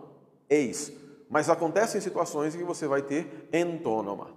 eis. 0.47 0.93
Mas 1.29 1.49
acontece 1.49 1.97
em 1.97 2.01
situações 2.01 2.55
em 2.55 2.59
que 2.59 2.63
você 2.63 2.87
vai 2.87 3.01
ter 3.01 3.49
entônoma. 3.51 4.31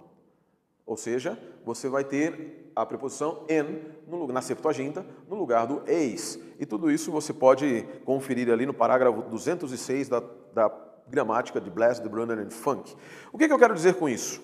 Ou 0.85 0.97
seja, 0.97 1.37
você 1.63 1.87
vai 1.87 2.03
ter 2.03 2.71
a 2.75 2.85
preposição 2.85 3.45
en 3.47 3.93
na 4.31 4.41
Septuaginta 4.41 5.05
no 5.29 5.35
lugar 5.35 5.65
do 5.65 5.83
eis. 5.87 6.39
E 6.59 6.65
tudo 6.65 6.91
isso 6.91 7.11
você 7.11 7.31
pode 7.31 7.83
conferir 8.03 8.51
ali 8.51 8.65
no 8.65 8.73
parágrafo 8.73 9.21
206 9.23 10.09
da, 10.09 10.21
da 10.53 10.71
gramática 11.07 11.61
de 11.61 11.69
Blaise 11.69 12.01
de 12.01 12.09
Brunner 12.09 12.39
and 12.39 12.51
Funk. 12.51 12.95
O 13.31 13.37
que, 13.37 13.47
que 13.47 13.53
eu 13.53 13.59
quero 13.59 13.73
dizer 13.73 13.95
com 13.95 14.09
isso? 14.09 14.41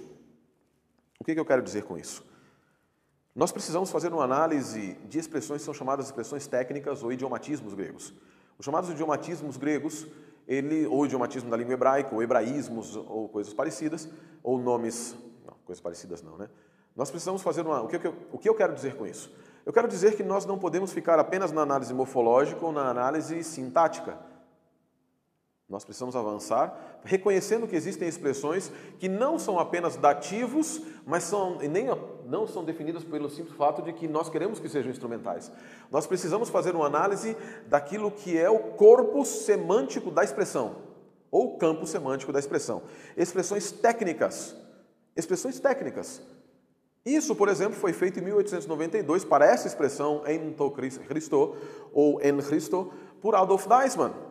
O 1.20 1.24
que, 1.24 1.34
que 1.34 1.39
eu 1.39 1.46
quero 1.46 1.62
dizer 1.62 1.84
com 1.84 1.98
isso? 1.98 2.24
Nós 3.36 3.51
precisamos 3.51 3.91
fazer 3.91 4.12
uma 4.12 4.24
análise 4.24 4.98
de 5.07 5.19
expressões 5.19 5.62
que 5.62 5.65
são 5.65 5.74
chamadas 5.74 6.07
expressões 6.07 6.48
técnicas 6.48 7.03
ou 7.03 7.12
idiomatismos 7.12 7.74
gregos. 7.74 8.13
Os 8.57 8.65
chamados 8.65 8.89
idiomatismos 8.89 9.55
gregos, 9.55 10.07
ele, 10.48 10.86
ou 10.88 11.05
idiomatismo 11.05 11.50
da 11.50 11.55
língua 11.55 11.74
hebraica, 11.74 12.13
ou 12.13 12.24
hebraísmos, 12.24 12.95
ou 12.95 13.29
coisas 13.29 13.53
parecidas, 13.53 14.09
ou 14.43 14.57
nomes. 14.57 15.15
Não, 15.45 15.53
coisas 15.65 15.79
parecidas 15.79 16.21
não, 16.21 16.38
né? 16.38 16.50
Nós 16.95 17.09
precisamos 17.09 17.41
fazer 17.41 17.62
uma. 17.62 17.81
O 17.81 17.88
que, 17.88 17.95
eu, 18.05 18.15
o 18.31 18.38
que 18.38 18.50
eu 18.50 18.55
quero 18.55 18.74
dizer 18.74 18.95
com 18.95 19.05
isso? 19.05 19.31
Eu 19.65 19.71
quero 19.71 19.88
dizer 19.88 20.17
que 20.17 20.24
nós 20.24 20.45
não 20.45 20.57
podemos 20.57 20.91
ficar 20.91 21.19
apenas 21.19 21.51
na 21.51 21.62
análise 21.62 21.93
morfológica 21.93 22.65
ou 22.65 22.71
na 22.71 22.89
análise 22.89 23.43
sintática. 23.43 24.17
Nós 25.69 25.85
precisamos 25.85 26.15
avançar, 26.15 26.99
reconhecendo 27.03 27.67
que 27.67 27.75
existem 27.75 28.07
expressões 28.07 28.71
que 28.97 29.07
não 29.07 29.38
são 29.38 29.59
apenas 29.59 29.95
dativos, 29.95 30.81
mas 31.05 31.23
são, 31.23 31.59
nem 31.59 31.85
não 32.25 32.47
são 32.47 32.65
definidas 32.65 33.03
pelo 33.03 33.29
simples 33.29 33.55
fato 33.55 33.83
de 33.83 33.93
que 33.93 34.07
nós 34.07 34.29
queremos 34.29 34.59
que 34.59 34.67
sejam 34.67 34.91
instrumentais. 34.91 35.51
Nós 35.91 36.07
precisamos 36.07 36.49
fazer 36.49 36.75
uma 36.75 36.88
análise 36.88 37.38
daquilo 37.67 38.09
que 38.09 38.35
é 38.35 38.49
o 38.49 38.57
corpo 38.57 39.23
semântico 39.23 40.09
da 40.09 40.23
expressão, 40.23 40.77
ou 41.29 41.55
campo 41.59 41.85
semântico 41.85 42.33
da 42.33 42.39
expressão. 42.39 42.81
Expressões 43.15 43.71
técnicas. 43.71 44.55
Expressões 45.15 45.59
técnicas. 45.59 46.19
Isso, 47.05 47.35
por 47.35 47.47
exemplo, 47.47 47.77
foi 47.77 47.93
feito 47.93 48.17
em 48.19 48.23
1892 48.23 49.23
para 49.23 49.45
essa 49.45 49.67
expressão 49.67 50.23
em 50.25 50.51
Cristo 51.07 51.55
ou 51.93 52.19
en 52.23 52.38
Cristo 52.41 52.91
por 53.21 53.35
Adolf 53.35 53.67
Deismann 53.67 54.28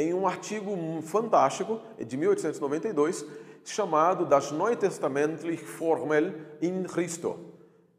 em 0.00 0.14
um 0.14 0.26
artigo 0.26 0.74
fantástico 1.02 1.78
de 1.98 2.16
1892 2.16 3.24
chamado 3.62 4.24
Das 4.24 4.50
Neutestamentliche 4.50 5.62
Formel 5.62 6.32
in 6.62 6.84
Christo, 6.84 7.38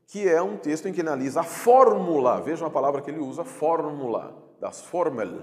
que 0.07 0.27
é 0.27 0.41
um 0.41 0.57
texto 0.57 0.87
em 0.87 0.93
que 0.93 1.01
analisa 1.01 1.41
a 1.41 1.43
fórmula, 1.43 2.41
vejam 2.41 2.67
a 2.67 2.71
palavra 2.71 3.01
que 3.01 3.11
ele 3.11 3.19
usa, 3.19 3.43
fórmula, 3.43 4.35
das 4.59 4.81
Formel, 4.81 5.41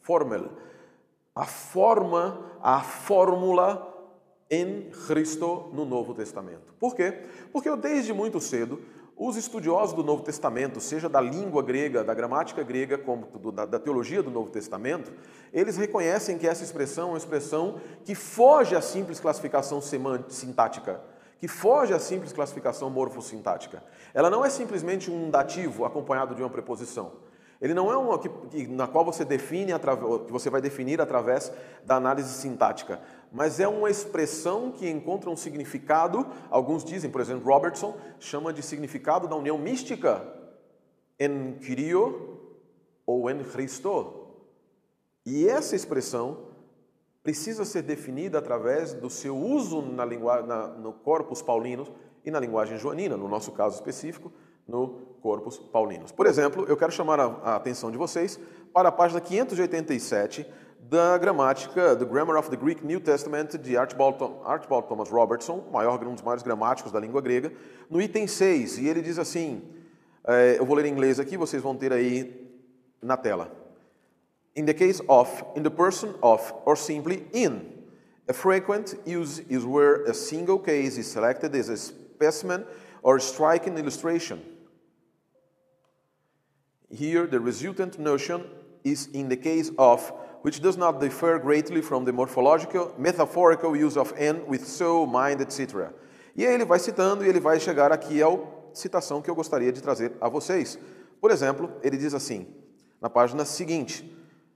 Formel, 0.00 0.50
a 1.34 1.44
forma, 1.44 2.52
a 2.62 2.80
fórmula 2.80 3.84
em 4.50 4.90
Cristo 5.06 5.68
no 5.74 5.84
Novo 5.84 6.14
Testamento. 6.14 6.72
Por 6.80 6.96
quê? 6.96 7.22
Porque 7.52 7.68
eu 7.68 7.76
desde 7.76 8.14
muito 8.14 8.40
cedo 8.40 8.80
os 9.18 9.36
estudiosos 9.36 9.96
do 9.96 10.04
Novo 10.04 10.22
Testamento, 10.22 10.80
seja 10.80 11.08
da 11.08 11.20
língua 11.20 11.60
grega, 11.60 12.04
da 12.04 12.14
gramática 12.14 12.62
grega, 12.62 12.96
como 12.96 13.26
da, 13.50 13.66
da, 13.66 13.78
teologia 13.78 14.22
do 14.22 14.30
Novo 14.30 14.48
Testamento, 14.50 15.12
eles 15.52 15.76
reconhecem 15.76 16.38
que 16.38 16.46
essa 16.46 16.62
expressão 16.62 17.08
é 17.08 17.12
uma 17.12 17.18
expressão 17.18 17.80
que 18.04 18.14
foge 18.14 18.76
à 18.76 18.80
simples 18.80 19.18
classificação 19.18 19.80
sintática, 20.28 21.00
que 21.40 21.48
foge 21.48 21.92
à 21.92 21.98
simples 21.98 22.32
classificação 22.32 22.88
morfossintática. 22.90 23.82
Ela 24.14 24.30
não 24.30 24.44
é 24.44 24.50
simplesmente 24.50 25.10
um 25.10 25.30
dativo 25.30 25.84
acompanhado 25.84 26.36
de 26.36 26.42
uma 26.42 26.50
preposição. 26.50 27.12
Ele 27.60 27.74
não 27.74 27.90
é 27.90 27.96
uma 27.96 28.18
que, 28.18 28.28
que, 28.28 28.66
na 28.68 28.86
qual 28.86 29.04
você 29.04 29.24
define, 29.24 29.72
que 30.26 30.32
você 30.32 30.48
vai 30.48 30.60
definir 30.60 31.00
através 31.00 31.52
da 31.84 31.96
análise 31.96 32.32
sintática, 32.32 33.00
mas 33.32 33.58
é 33.58 33.66
uma 33.66 33.90
expressão 33.90 34.70
que 34.70 34.88
encontra 34.88 35.28
um 35.28 35.36
significado, 35.36 36.26
alguns 36.50 36.84
dizem, 36.84 37.10
por 37.10 37.20
exemplo, 37.20 37.52
Robertson 37.52 37.96
chama 38.20 38.52
de 38.52 38.62
significado 38.62 39.26
da 39.26 39.34
união 39.34 39.58
mística 39.58 40.22
em 41.18 41.54
Kyrio 41.54 42.38
ou 43.04 43.28
em 43.28 43.42
Cristo. 43.42 44.28
E 45.26 45.48
essa 45.48 45.74
expressão 45.74 46.48
precisa 47.24 47.64
ser 47.64 47.82
definida 47.82 48.38
através 48.38 48.94
do 48.94 49.10
seu 49.10 49.36
uso 49.36 49.82
na 49.82 50.06
na, 50.06 50.68
no 50.68 50.92
corpus 50.92 51.42
paulinos 51.42 51.90
e 52.24 52.30
na 52.30 52.38
linguagem 52.38 52.78
joanina, 52.78 53.16
no 53.16 53.28
nosso 53.28 53.52
caso 53.52 53.74
específico, 53.74 54.32
no 54.66 55.07
corpus 55.20 55.58
paulinos. 55.58 56.12
Por 56.12 56.26
exemplo, 56.26 56.64
eu 56.68 56.76
quero 56.76 56.92
chamar 56.92 57.20
a, 57.20 57.24
a 57.24 57.56
atenção 57.56 57.90
de 57.90 57.96
vocês 57.96 58.38
para 58.72 58.88
a 58.88 58.92
página 58.92 59.20
587 59.20 60.46
da 60.80 61.18
gramática, 61.18 61.94
The 61.96 62.04
Grammar 62.04 62.38
of 62.38 62.48
the 62.50 62.56
Greek 62.56 62.84
New 62.84 63.00
Testament, 63.00 63.58
de 63.58 63.76
Archibald, 63.76 64.16
Archibald 64.44 64.88
Thomas 64.88 65.10
Robertson, 65.10 65.68
maior, 65.70 66.02
um 66.06 66.14
dos 66.14 66.22
maiores 66.22 66.42
gramáticos 66.42 66.90
da 66.92 66.98
língua 66.98 67.20
grega, 67.20 67.52
no 67.90 68.00
item 68.00 68.26
6, 68.26 68.78
e 68.78 68.88
ele 68.88 69.02
diz 69.02 69.18
assim, 69.18 69.62
é, 70.26 70.56
eu 70.58 70.64
vou 70.64 70.76
ler 70.76 70.86
em 70.86 70.92
inglês 70.92 71.20
aqui, 71.20 71.36
vocês 71.36 71.62
vão 71.62 71.76
ter 71.76 71.92
aí 71.92 72.50
na 73.02 73.16
tela. 73.16 73.52
In 74.56 74.64
the 74.64 74.74
case 74.74 75.02
of, 75.08 75.44
in 75.54 75.62
the 75.62 75.70
person 75.70 76.14
of, 76.22 76.52
or 76.64 76.76
simply 76.76 77.26
in, 77.32 77.78
a 78.28 78.32
frequent 78.32 78.94
use 79.06 79.40
is 79.48 79.64
where 79.64 80.04
a 80.04 80.14
single 80.14 80.58
case 80.58 80.98
is 80.98 81.06
selected 81.06 81.54
as 81.54 81.68
a 81.68 81.76
specimen 81.76 82.64
or 83.02 83.18
striking 83.20 83.78
illustration. 83.78 84.40
Here, 86.90 87.26
the 87.26 87.38
resultant 87.38 87.98
notion 87.98 88.44
is 88.82 89.08
in 89.12 89.28
the 89.28 89.36
case 89.36 89.70
of 89.76 90.12
which 90.42 90.60
does 90.60 90.76
not 90.76 91.00
differ 91.00 91.38
greatly 91.38 91.82
from 91.82 92.04
the 92.04 92.12
morphological, 92.12 92.94
metaphorical 92.96 93.76
use 93.76 93.96
of 93.96 94.12
and 94.18 94.46
with 94.46 94.66
soul, 94.66 95.06
mind, 95.06 95.40
etc. 95.40 95.92
E 96.36 96.46
aí 96.46 96.54
ele 96.54 96.64
vai 96.64 96.78
citando 96.78 97.24
e 97.24 97.28
ele 97.28 97.40
vai 97.40 97.58
chegar 97.58 97.92
aqui 97.92 98.22
à 98.22 98.28
citação 98.72 99.20
que 99.20 99.28
eu 99.28 99.34
gostaria 99.34 99.72
de 99.72 99.82
trazer 99.82 100.12
a 100.20 100.28
vocês. 100.28 100.78
Por 101.20 101.30
exemplo, 101.30 101.72
ele 101.82 101.96
diz 101.96 102.14
assim, 102.14 102.46
na 103.00 103.10
página 103.10 103.44
seguinte, 103.44 104.04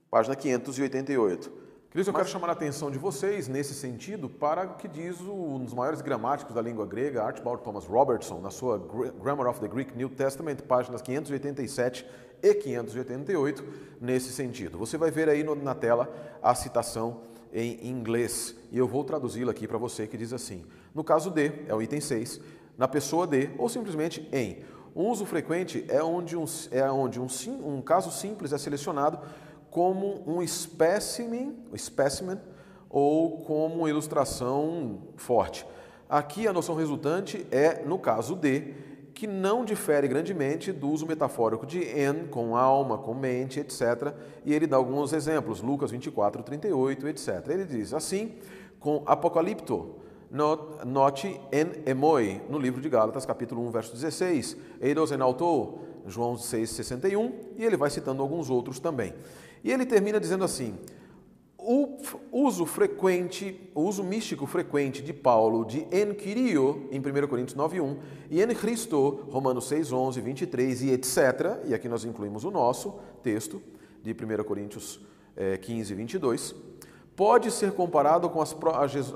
página 0.09 0.35
588. 0.35 1.62
Queridos, 1.93 2.07
eu 2.07 2.13
quero 2.15 2.27
chamar 2.27 2.49
a 2.49 2.53
atenção 2.53 2.89
de 2.89 2.97
vocês 2.97 3.47
nesse 3.47 3.75
sentido 3.75 4.27
para 4.27 4.63
o 4.63 4.73
que 4.77 4.87
diz 4.87 5.21
um 5.21 5.63
dos 5.63 5.75
maiores 5.75 6.01
gramáticos 6.01 6.55
da 6.55 6.59
língua 6.59 6.87
grega, 6.87 7.21
Archibald 7.21 7.61
Thomas 7.61 7.85
Robertson, 7.85 8.39
na 8.41 8.49
sua 8.49 8.79
Grammar 9.21 9.47
of 9.47 9.59
the 9.59 9.67
Greek 9.67 9.95
New 9.95 10.09
Testament, 10.09 10.55
páginas 10.67 11.03
587 11.03 12.03
e 12.41 12.55
588, 12.55 13.63
nesse 14.01 14.33
sentido. 14.33 14.75
Você 14.79 14.97
vai 14.97 15.11
ver 15.11 15.29
aí 15.29 15.43
na 15.43 15.75
tela 15.75 16.11
a 16.41 16.55
citação 16.55 17.21
em 17.53 17.87
inglês 17.87 18.55
e 18.71 18.77
eu 18.79 18.87
vou 18.87 19.03
traduzi-la 19.03 19.51
aqui 19.51 19.67
para 19.67 19.77
você 19.77 20.07
que 20.07 20.17
diz 20.17 20.33
assim: 20.33 20.65
no 20.95 21.03
caso 21.03 21.29
de, 21.29 21.51
é 21.67 21.75
o 21.75 21.79
item 21.79 22.01
6, 22.01 22.41
na 22.75 22.87
pessoa 22.87 23.27
de 23.27 23.51
ou 23.55 23.69
simplesmente 23.69 24.27
em. 24.31 24.63
Um 24.95 25.09
uso 25.09 25.27
frequente 25.27 25.85
é 25.87 26.03
onde 26.03 26.35
um, 26.35 26.45
é 26.71 26.91
onde 26.91 27.19
um, 27.19 27.27
um 27.63 27.81
caso 27.83 28.11
simples 28.11 28.51
é 28.51 28.57
selecionado 28.57 29.19
como 29.73 30.21
um 30.27 30.41
espécime, 30.43 31.51
espécimen 31.73 32.37
ou 32.87 33.39
como 33.39 33.87
ilustração 33.89 34.99
forte. 35.17 35.65
Aqui 36.07 36.47
a 36.47 36.53
noção 36.53 36.75
resultante 36.75 37.43
é, 37.49 37.83
no 37.83 37.97
caso 37.97 38.35
de, 38.35 38.75
que 39.15 39.25
não 39.25 39.65
difere 39.65 40.07
grandemente 40.07 40.71
do 40.71 40.87
uso 40.89 41.07
metafórico 41.07 41.65
de 41.65 41.79
en, 41.79 42.27
com 42.27 42.55
alma, 42.55 42.99
com 42.99 43.15
mente, 43.15 43.59
etc. 43.59 44.13
E 44.45 44.53
ele 44.53 44.67
dá 44.67 44.77
alguns 44.77 45.11
exemplos, 45.11 45.59
Lucas 45.59 45.89
24, 45.89 46.43
38, 46.43 47.07
etc. 47.07 47.47
Ele 47.49 47.65
diz 47.65 47.95
assim, 47.95 48.33
com 48.79 49.01
apocalipto, 49.07 49.95
note 50.85 51.41
en 51.51 51.81
emoi, 51.89 52.43
no 52.47 52.59
livro 52.59 52.79
de 52.79 52.89
Gálatas, 52.89 53.25
capítulo 53.25 53.65
1, 53.67 53.71
verso 53.71 53.93
16, 53.93 54.55
eidos 54.81 55.11
en 55.11 55.21
auto, 55.21 55.79
João 56.05 56.37
6, 56.37 56.69
61, 56.69 57.33
e 57.57 57.63
ele 57.65 57.77
vai 57.77 57.89
citando 57.89 58.21
alguns 58.21 58.51
outros 58.51 58.79
também. 58.79 59.15
E 59.63 59.71
ele 59.71 59.85
termina 59.85 60.19
dizendo 60.19 60.43
assim: 60.43 60.77
o 61.57 61.97
uso 62.31 62.65
frequente, 62.65 63.71
o 63.73 63.83
uso 63.83 64.03
místico 64.03 64.45
frequente 64.45 65.01
de 65.01 65.13
Paulo 65.13 65.63
de 65.63 65.87
en 65.91 66.13
Kyrio, 66.13 66.89
em 66.91 66.99
1 66.99 67.27
Coríntios 67.27 67.55
9:1, 67.57 67.97
e 68.29 68.41
en 68.41 68.53
Christo, 68.53 69.25
Romanos 69.29 69.69
6:11, 69.71 70.19
23 70.21 70.81
e 70.83 70.91
etc. 70.91 71.61
E 71.65 71.73
aqui 71.73 71.87
nós 71.87 72.03
incluímos 72.03 72.43
o 72.43 72.51
nosso 72.51 72.99
texto 73.21 73.61
de 74.03 74.11
1 74.11 74.43
Coríntios 74.43 74.99
15, 75.61 75.93
22 75.95 76.55
pode 77.15 77.51
ser 77.51 77.71
comparado 77.73 78.29
com 78.29 78.41
as, 78.41 78.55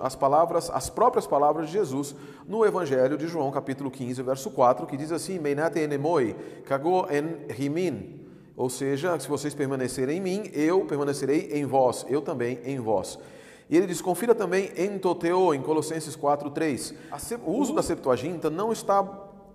as, 0.02 0.16
palavras, 0.16 0.70
as 0.70 0.90
próprias 0.90 1.26
palavras 1.26 1.68
de 1.68 1.74
Jesus 1.74 2.16
no 2.48 2.66
Evangelho 2.66 3.18
de 3.18 3.28
João, 3.28 3.52
capítulo 3.52 3.90
15, 3.90 4.22
verso 4.22 4.52
4, 4.52 4.86
que 4.86 4.98
diz 4.98 5.12
assim: 5.12 5.40
Meinate 5.40 5.80
enemoi, 5.80 6.36
kago 6.66 7.08
en 7.10 7.48
rimin, 7.50 8.17
ou 8.58 8.72
seja, 8.72 9.18
se 9.20 9.28
vocês 9.28 9.54
permanecerem 9.54 10.18
em 10.18 10.22
mim, 10.22 10.50
eu 10.52 10.84
permanecerei 10.84 11.52
em 11.54 11.64
vós, 11.64 12.04
eu 12.10 12.24
também 12.24 12.60
em 12.66 12.80
vós. 12.80 13.20
E 13.70 13.78
ele 13.78 13.86
diz, 13.86 14.02
confira 14.02 14.34
também 14.34 14.72
em 14.76 14.98
Toteo, 14.98 15.54
em 15.54 15.62
Colossenses 15.62 16.16
4, 16.16 16.50
3. 16.50 16.94
O 17.46 17.52
uso 17.52 17.76
da 17.76 17.84
Septuaginta 17.84 18.50
não 18.50 18.72
está 18.72 19.08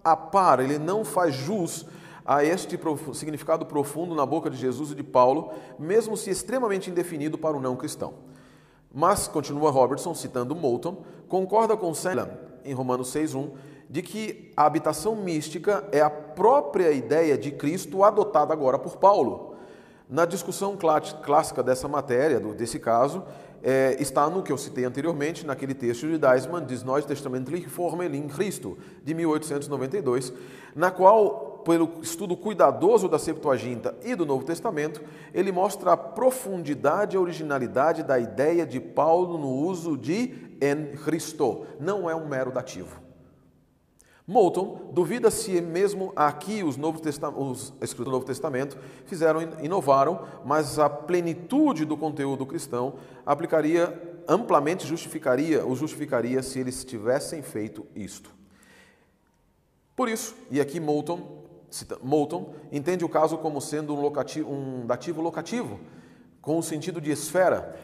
a 0.05 0.17
par, 0.17 0.61
ele 0.61 0.79
não 0.79 1.05
faz 1.05 1.35
jus 1.35 1.85
a 2.25 2.45
este 2.45 2.79
significado 3.13 3.67
profundo 3.67 4.15
na 4.15 4.25
boca 4.25 4.49
de 4.49 4.57
Jesus 4.57 4.93
e 4.93 4.95
de 4.95 5.03
Paulo, 5.03 5.51
mesmo 5.77 6.17
se 6.17 6.31
extremamente 6.31 6.89
indefinido 6.89 7.37
para 7.37 7.57
o 7.57 7.61
não 7.61 7.75
cristão. 7.75 8.15
Mas, 8.95 9.27
continua 9.27 9.73
Robertson, 9.73 10.15
citando 10.15 10.55
Moulton, 10.55 11.03
concorda 11.27 11.77
com 11.77 11.93
Selan, 11.93 12.29
em 12.65 12.73
Romanos 12.73 13.13
6,1, 13.13 13.51
de 13.93 14.01
que 14.01 14.51
a 14.57 14.65
habitação 14.65 15.15
mística 15.15 15.85
é 15.93 16.01
a 16.01 16.09
própria 16.09 16.91
ideia 16.93 17.37
de 17.37 17.51
Cristo 17.51 18.03
adotada 18.03 18.51
agora 18.51 18.79
por 18.79 18.97
Paulo. 18.97 19.55
Na 20.09 20.25
discussão 20.25 20.79
clássica 20.79 21.63
dessa 21.63 21.87
matéria, 21.89 22.41
desse 22.41 22.79
caso, 22.79 23.23
é, 23.63 23.95
está 24.01 24.31
no 24.31 24.43
que 24.43 24.51
eu 24.51 24.57
citei 24.57 24.87
anteriormente, 24.87 25.45
naquele 25.45 25.75
texto 25.75 26.07
de 26.07 26.17
Deisman, 26.17 26.65
Dies 26.65 26.83
Neues 26.83 27.05
Testamentliche 27.05 27.69
Formel 27.69 28.15
in 28.15 28.29
Christo, 28.29 28.79
de 29.05 29.13
1892, 29.13 30.33
na 30.75 30.91
qual, 30.91 31.61
pelo 31.63 32.01
estudo 32.01 32.35
cuidadoso 32.35 33.11
da 33.11 33.19
Septuaginta 33.19 33.95
e 34.03 34.15
do 34.15 34.25
Novo 34.25 34.47
Testamento, 34.47 35.03
ele 35.35 35.53
mostra 35.53 35.93
a 35.93 35.99
profundidade 35.99 37.15
e 37.15 37.19
a 37.19 37.21
originalidade 37.21 38.03
da 38.03 38.19
ideia 38.19 38.65
de 38.65 38.81
Paulo 38.81 39.37
no 39.37 39.51
uso 39.51 39.99
de 39.99 40.33
en 40.63 40.97
Christo. 41.05 41.67
Não 41.79 42.09
é 42.09 42.17
um 42.17 42.27
mero 42.27 42.51
dativo. 42.51 43.02
Moulton 44.27 44.91
duvida 44.93 45.31
se 45.31 45.61
mesmo 45.61 46.13
aqui 46.15 46.63
os, 46.63 46.77
Novos 46.77 47.01
os 47.37 47.95
do 47.95 48.11
Novo 48.11 48.25
Testamento 48.25 48.79
fizeram 49.05 49.43
inovaram, 49.61 50.25
mas 50.45 50.79
a 50.79 50.89
plenitude 50.89 51.85
do 51.85 51.97
conteúdo 51.97 52.47
cristão 52.47 52.95
aplicaria 53.27 54.23
amplamente 54.29 54.87
justificaria, 54.87 55.67
o 55.67 55.75
justificaria 55.75 56.43
se 56.43 56.61
eles 56.61 56.85
tivessem 56.85 57.43
feito 57.43 57.85
isto. 57.97 58.31
Por 59.97 60.09
isso, 60.09 60.35
e 60.51 60.61
aqui 60.61 60.79
Moulton, 60.79 61.43
cita, 61.69 61.99
Moulton 62.03 62.55
entende 62.71 63.05
o 63.05 63.09
caso 63.09 63.37
como 63.39 63.61
sendo 63.61 63.95
um, 63.95 64.01
locativo, 64.01 64.51
um 64.51 64.87
dativo 64.87 65.21
locativo, 65.21 65.81
com 66.41 66.59
o 66.59 66.63
sentido 66.63 67.01
de 67.01 67.11
esfera. 67.11 67.77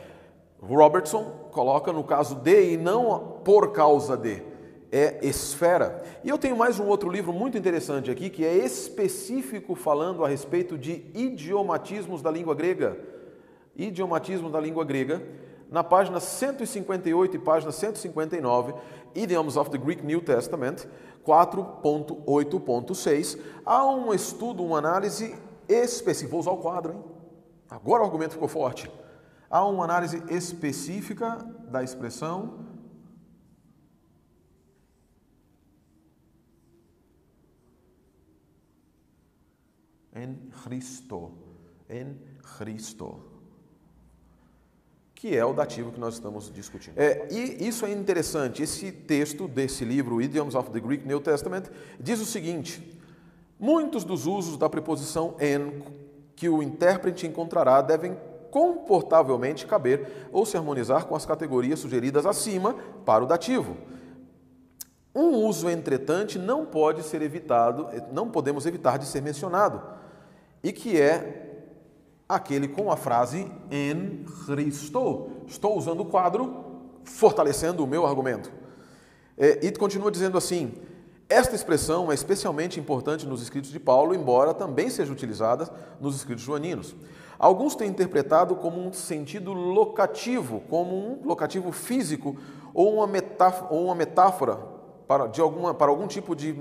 Robertson 0.61 1.49
coloca 1.51 1.93
no 1.93 2.03
caso 2.05 2.37
de 2.37 2.73
e 2.73 2.77
não 2.77 3.41
por 3.45 3.73
causa 3.73 4.17
de 4.17 4.43
é 4.91 5.19
esfera. 5.27 6.03
E 6.25 6.29
eu 6.29 6.39
tenho 6.39 6.57
mais 6.57 6.81
um 6.81 6.87
outro 6.87 7.11
livro 7.11 7.33
muito 7.33 7.59
interessante 7.59 8.11
aqui, 8.11 8.31
que 8.31 8.45
é 8.45 8.57
específico 8.57 9.75
falando 9.75 10.25
a 10.25 10.29
respeito 10.29 10.79
de 10.79 11.05
idiomatismos 11.15 12.23
da 12.23 12.31
língua 12.31 12.55
grega. 12.55 12.97
Idiomatismos 13.77 14.51
da 14.51 14.61
língua 14.61 14.85
grega. 14.85 15.23
Na 15.71 15.85
página 15.85 16.19
158 16.19 17.37
e 17.37 17.39
página 17.39 17.71
159, 17.71 18.73
Idioms 19.15 19.59
of 19.59 19.71
the 19.71 19.77
Greek 19.77 20.03
New 20.05 20.23
Testament, 20.23 20.89
4.8.6, 21.27 23.39
há 23.67 23.87
um 23.87 24.15
estudo, 24.15 24.65
uma 24.65 24.79
análise 24.79 25.37
específica. 25.69 26.31
Vou 26.31 26.41
usar 26.41 26.53
o 26.53 26.57
quadro, 26.57 26.95
hein? 26.95 27.05
Agora 27.69 28.03
o 28.03 28.07
argumento 28.07 28.33
ficou 28.33 28.49
forte. 28.49 28.91
Há 29.51 29.63
uma 29.67 29.85
análise 29.85 30.23
específica 30.31 31.37
da 31.71 31.83
expressão 31.83 32.67
em 40.23 40.37
Cristo, 40.65 41.31
em 41.89 42.17
Cristo, 42.57 43.21
que 45.15 45.37
é 45.37 45.45
o 45.45 45.53
dativo 45.53 45.93
que 45.93 46.01
nós 46.01 46.15
estamos 46.15 46.53
discutindo. 46.53 46.99
É, 46.99 47.29
e 47.31 47.67
isso 47.67 47.87
é 47.87 47.93
interessante. 47.93 48.63
Esse 48.63 48.91
texto 48.93 49.49
desse 49.49 49.85
livro, 49.85 50.21
Idioms 50.21 50.55
of 50.55 50.71
the 50.71 50.81
Greek 50.81 51.07
New 51.07 51.21
Testament, 51.21 51.65
diz 51.99 52.21
o 52.21 52.27
seguinte: 52.27 52.99
muitos 53.59 54.05
dos 54.05 54.27
usos 54.27 54.57
da 54.57 54.69
preposição 54.69 55.37
en 55.41 55.83
que 56.37 56.49
o 56.49 56.63
intérprete 56.63 57.27
encontrará 57.27 57.83
devem 57.83 58.17
comportavelmente 58.51 59.67
caber 59.67 60.29
ou 60.33 60.47
se 60.47 60.57
harmonizar 60.57 61.05
com 61.07 61.15
as 61.15 61.27
categorias 61.27 61.81
sugeridas 61.81 62.25
acima 62.25 62.75
para 63.05 63.25
o 63.25 63.27
dativo. 63.27 63.77
Um 65.15 65.31
uso 65.45 65.69
entretante 65.69 66.39
não 66.39 66.65
pode 66.65 67.03
ser 67.03 67.23
evitado, 67.23 67.89
não 68.13 68.31
podemos 68.31 68.67
evitar 68.67 68.99
de 68.99 69.07
ser 69.07 69.21
mencionado 69.21 69.99
e 70.63 70.73
que 70.73 71.01
é 71.01 71.47
aquele 72.29 72.69
com 72.69 72.91
a 72.91 72.97
frase 72.97 73.51
em 73.71 74.25
Cristo. 74.45 75.31
Estou 75.47 75.77
usando 75.77 76.01
o 76.01 76.05
quadro, 76.05 76.65
fortalecendo 77.05 77.83
o 77.83 77.87
meu 77.87 78.07
argumento. 78.07 78.53
É, 79.37 79.65
e 79.65 79.73
continua 79.73 80.11
dizendo 80.11 80.37
assim: 80.37 80.75
esta 81.29 81.55
expressão 81.55 82.11
é 82.11 82.15
especialmente 82.15 82.81
importante 82.81 83.27
nos 83.27 83.43
escritos 83.43 83.71
de 83.71 83.79
Paulo, 83.79 84.15
embora 84.15 84.53
também 84.53 84.91
seja 84.91 85.13
utilizada 85.13 85.71
nos 86.01 86.17
escritos 86.17 86.43
joaninos. 86.43 86.95
Alguns 87.39 87.77
têm 87.77 87.89
interpretado 87.89 88.57
como 88.57 88.81
um 88.81 88.93
sentido 88.93 89.53
locativo, 89.53 90.61
como 90.69 90.97
um 90.97 91.25
locativo 91.25 91.71
físico 91.71 92.37
ou 92.75 92.95
uma 92.95 93.07
metáfora, 93.07 93.73
ou 93.73 93.85
uma 93.85 93.95
metáfora 93.95 94.59
para, 95.07 95.27
de 95.29 95.41
alguma, 95.41 95.73
para 95.73 95.91
algum 95.91 96.09
tipo 96.09 96.35
de, 96.35 96.53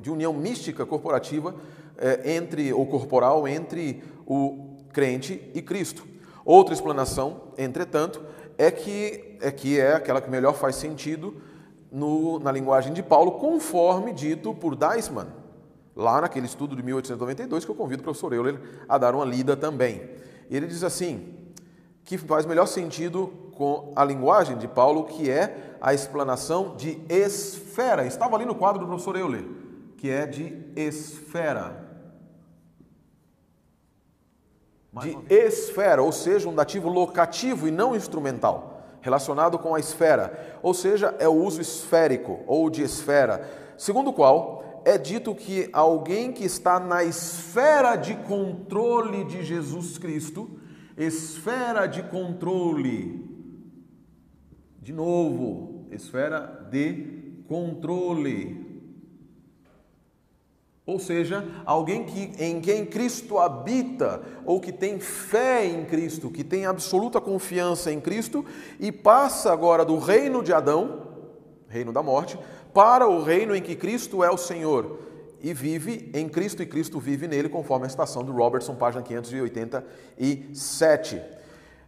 de 0.00 0.10
união 0.10 0.32
mística 0.32 0.86
corporativa 0.86 1.54
é, 1.98 2.34
entre 2.34 2.72
o 2.72 2.84
corporal 2.86 3.46
entre 3.46 4.02
o 4.26 4.76
crente 4.92 5.50
e 5.54 5.60
Cristo. 5.60 6.06
Outra 6.44 6.74
explanação, 6.74 7.42
entretanto, 7.56 8.22
é 8.56 8.70
que 8.70 9.36
é, 9.40 9.50
que 9.50 9.78
é 9.78 9.94
aquela 9.94 10.20
que 10.20 10.30
melhor 10.30 10.54
faz 10.54 10.76
sentido 10.76 11.34
no, 11.90 12.38
na 12.38 12.50
linguagem 12.50 12.92
de 12.92 13.02
Paulo, 13.02 13.32
conforme 13.32 14.12
dito 14.12 14.54
por 14.54 14.74
Deisman, 14.74 15.26
lá 15.94 16.20
naquele 16.20 16.46
estudo 16.46 16.74
de 16.74 16.82
1892, 16.82 17.64
que 17.64 17.70
eu 17.70 17.74
convido 17.74 18.00
o 18.00 18.04
professor 18.04 18.32
Euler 18.32 18.60
a 18.88 18.98
dar 18.98 19.14
uma 19.14 19.24
lida 19.24 19.56
também. 19.56 20.02
Ele 20.50 20.66
diz 20.66 20.82
assim: 20.82 21.34
que 22.04 22.18
faz 22.18 22.44
melhor 22.46 22.66
sentido 22.66 23.32
com 23.52 23.92
a 23.96 24.04
linguagem 24.04 24.58
de 24.58 24.68
Paulo, 24.68 25.04
que 25.04 25.30
é 25.30 25.76
a 25.80 25.94
explanação 25.94 26.76
de 26.76 27.00
esfera. 27.08 28.06
Estava 28.06 28.36
ali 28.36 28.44
no 28.44 28.54
quadro 28.54 28.80
do 28.80 28.86
professor 28.86 29.16
Euler, 29.16 29.44
que 29.96 30.10
é 30.10 30.26
de 30.26 30.52
esfera. 30.76 31.83
De 35.00 35.16
esfera, 35.28 36.02
ou 36.02 36.12
seja, 36.12 36.48
um 36.48 36.54
dativo 36.54 36.88
locativo 36.88 37.66
e 37.66 37.70
não 37.70 37.96
instrumental, 37.96 38.82
relacionado 39.00 39.58
com 39.58 39.74
a 39.74 39.80
esfera, 39.80 40.58
ou 40.62 40.72
seja, 40.72 41.14
é 41.18 41.28
o 41.28 41.32
uso 41.32 41.60
esférico 41.60 42.40
ou 42.46 42.70
de 42.70 42.82
esfera, 42.82 43.48
segundo 43.76 44.10
o 44.10 44.12
qual 44.12 44.82
é 44.84 44.98
dito 44.98 45.34
que 45.34 45.68
alguém 45.72 46.30
que 46.30 46.44
está 46.44 46.78
na 46.78 47.02
esfera 47.02 47.96
de 47.96 48.14
controle 48.14 49.24
de 49.24 49.42
Jesus 49.42 49.98
Cristo, 49.98 50.60
esfera 50.96 51.86
de 51.86 52.02
controle, 52.02 53.24
de 54.80 54.92
novo, 54.92 55.86
esfera 55.90 56.68
de 56.70 57.42
controle. 57.48 58.63
Ou 60.86 60.98
seja, 60.98 61.48
alguém 61.64 62.04
que, 62.04 62.32
em 62.38 62.60
quem 62.60 62.84
Cristo 62.84 63.38
habita, 63.38 64.20
ou 64.44 64.60
que 64.60 64.70
tem 64.70 65.00
fé 65.00 65.64
em 65.64 65.86
Cristo, 65.86 66.30
que 66.30 66.44
tem 66.44 66.66
absoluta 66.66 67.22
confiança 67.22 67.90
em 67.90 67.98
Cristo 67.98 68.44
e 68.78 68.92
passa 68.92 69.50
agora 69.50 69.82
do 69.82 69.98
reino 69.98 70.42
de 70.42 70.52
Adão, 70.52 71.08
reino 71.68 71.90
da 71.90 72.02
morte, 72.02 72.38
para 72.74 73.08
o 73.08 73.22
reino 73.22 73.56
em 73.56 73.62
que 73.62 73.74
Cristo 73.74 74.22
é 74.22 74.30
o 74.30 74.36
Senhor 74.36 74.98
e 75.40 75.54
vive 75.54 76.10
em 76.14 76.28
Cristo 76.28 76.62
e 76.62 76.66
Cristo 76.66 76.98
vive 76.98 77.26
nele, 77.28 77.48
conforme 77.48 77.86
a 77.86 77.88
citação 77.88 78.22
do 78.22 78.32
Robertson, 78.32 78.74
página 78.74 79.02
587. 79.02 81.22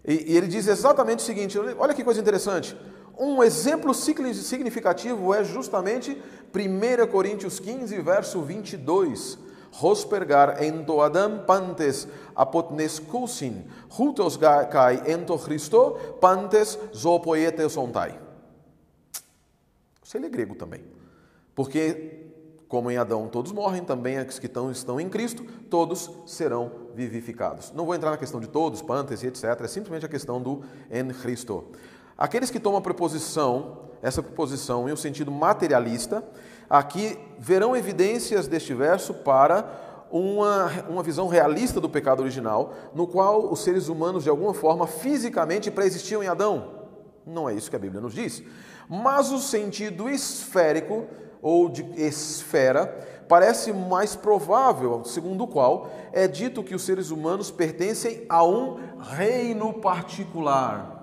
E, 0.07 0.33
e 0.33 0.37
ele 0.37 0.47
diz 0.47 0.69
exatamente 0.69 1.21
o 1.21 1.23
seguinte: 1.23 1.59
olha 1.59 1.95
que 1.95 2.05
coisa 2.05 2.21
interessante. 2.21 2.77
Um 3.19 3.43
exemplo 3.43 3.95
significativo 3.95 5.33
é 5.33 5.43
justamente 5.43 6.21
1 6.55 7.07
Coríntios 7.11 7.59
15, 7.59 7.99
verso 8.01 8.43
22. 8.43 9.39
Hospergar 9.83 10.63
ento 10.63 11.01
Adam 11.03 11.45
pantes 11.45 12.09
apotneskusin, 12.35 13.67
hutos 13.99 14.39
kai 14.71 15.03
ento 15.07 15.39
Christo 15.39 15.93
pantes 16.19 16.79
zopoietes 16.95 17.77
ontai. 17.77 18.19
Você 20.03 20.19
lê 20.19 20.31
grego 20.31 20.55
também. 20.55 20.83
Porque, 21.55 22.27
como 22.69 22.91
em 22.91 22.97
Adão 22.97 23.29
todos 23.29 23.53
morrem, 23.53 23.83
também 23.83 24.19
os 24.19 24.39
que 24.39 24.47
estão, 24.47 25.01
em 25.01 25.09
Cristo, 25.09 25.43
todos 25.69 26.11
serão 26.27 26.71
vivificados. 26.95 27.73
Não 27.75 27.85
vou 27.85 27.95
entrar 27.95 28.11
na 28.11 28.17
questão 28.17 28.41
de 28.41 28.49
todos, 28.49 28.81
pantes 28.81 29.23
e 29.23 29.27
etc. 29.27 29.45
É 29.45 29.69
simplesmente 29.69 30.07
a 30.07 30.09
questão 30.09 30.41
do 30.41 30.63
en 30.91 31.09
Cristo. 31.09 31.65
Aqueles 32.19 32.51
que 32.51 32.59
tomam 32.59 32.79
a 32.79 32.83
preposição, 32.83 33.79
essa 34.01 34.23
preposição 34.23 34.89
em 34.89 34.93
um 34.93 34.97
sentido 34.97 35.31
materialista, 35.31 36.25
aqui 36.69 37.19
verão 37.39 37.77
evidências 37.77 38.49
deste 38.49 38.73
verso 38.73 39.13
para 39.13 40.07
uma, 40.11 40.71
uma 40.89 41.03
visão 41.03 41.29
realista 41.29 41.79
do 41.79 41.91
pecado 41.91 42.21
original, 42.21 42.73
no 42.95 43.07
qual 43.07 43.53
os 43.53 43.61
seres 43.61 43.89
humanos, 43.89 44.23
de 44.23 44.31
alguma 44.31 44.55
forma, 44.55 44.87
fisicamente 44.87 45.71
pré-existiam 45.71 46.23
em 46.23 46.29
Adão. 46.29 46.87
Não 47.27 47.51
é 47.51 47.55
isso 47.55 47.69
que 47.69 47.77
a 47.77 47.81
Bíblia 47.81 48.01
nos 48.01 48.15
diz. 48.15 48.43
Mas 48.89 49.31
o 49.31 49.39
sentido 49.39 50.09
esférico, 50.09 51.05
ou 51.43 51.69
de 51.69 51.83
esfera, 52.01 52.87
parece 53.29 53.75
mais 53.75 54.17
provável, 54.17 55.05
segundo 55.05 55.45
o 55.45 55.49
qual 55.49 55.91
é 56.15 56.27
dito 56.27 56.63
que 56.63 56.75
os 56.75 56.83
seres 56.83 57.11
humanos 57.11 57.51
pertencem 57.51 58.25
a 58.27 58.43
um 58.43 58.79
reino 59.01 59.75
particular 59.75 60.97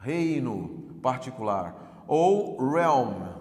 reino 0.00 0.98
particular, 1.02 2.04
ou 2.06 2.58
realm, 2.58 3.40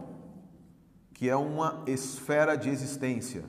que 1.14 1.30
é 1.30 1.36
uma 1.36 1.84
esfera 1.88 2.56
de 2.56 2.70
existência, 2.70 3.44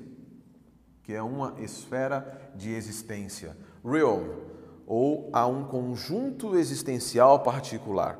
que 1.02 1.12
é 1.12 1.22
uma 1.22 1.54
esfera 1.58 2.52
de 2.54 2.72
existência. 2.72 3.56
Realm, 3.84 4.28
ou 4.86 5.28
a 5.32 5.46
um 5.46 5.64
conjunto 5.64 6.56
existencial 6.56 7.40
particular. 7.40 8.18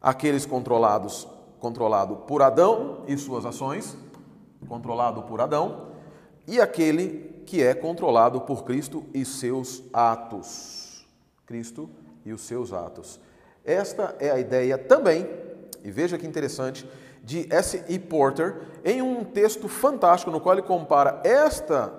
Aqueles 0.00 0.44
controlados, 0.44 1.26
controlado 1.58 2.16
por 2.16 2.42
Adão 2.42 3.04
e 3.06 3.16
suas 3.16 3.46
ações, 3.46 3.96
controlado 4.68 5.22
por 5.22 5.40
Adão, 5.40 5.92
e 6.46 6.60
aquele 6.60 7.42
que 7.46 7.62
é 7.62 7.74
controlado 7.74 8.40
por 8.42 8.64
Cristo 8.64 9.04
e 9.12 9.24
seus 9.24 9.82
atos. 9.92 11.06
Cristo 11.46 11.88
e 12.24 12.32
os 12.32 12.42
seus 12.42 12.72
atos. 12.72 13.20
Esta 13.64 14.16
é 14.18 14.30
a 14.30 14.38
ideia 14.38 14.78
também, 14.78 15.28
e 15.84 15.90
veja 15.90 16.18
que 16.18 16.26
interessante, 16.26 16.88
de 17.22 17.46
S.E. 17.52 17.98
Porter 17.98 18.62
em 18.84 19.02
um 19.02 19.24
texto 19.24 19.68
fantástico 19.68 20.30
no 20.30 20.40
qual 20.40 20.54
ele 20.54 20.66
compara 20.66 21.20
esta 21.22 21.92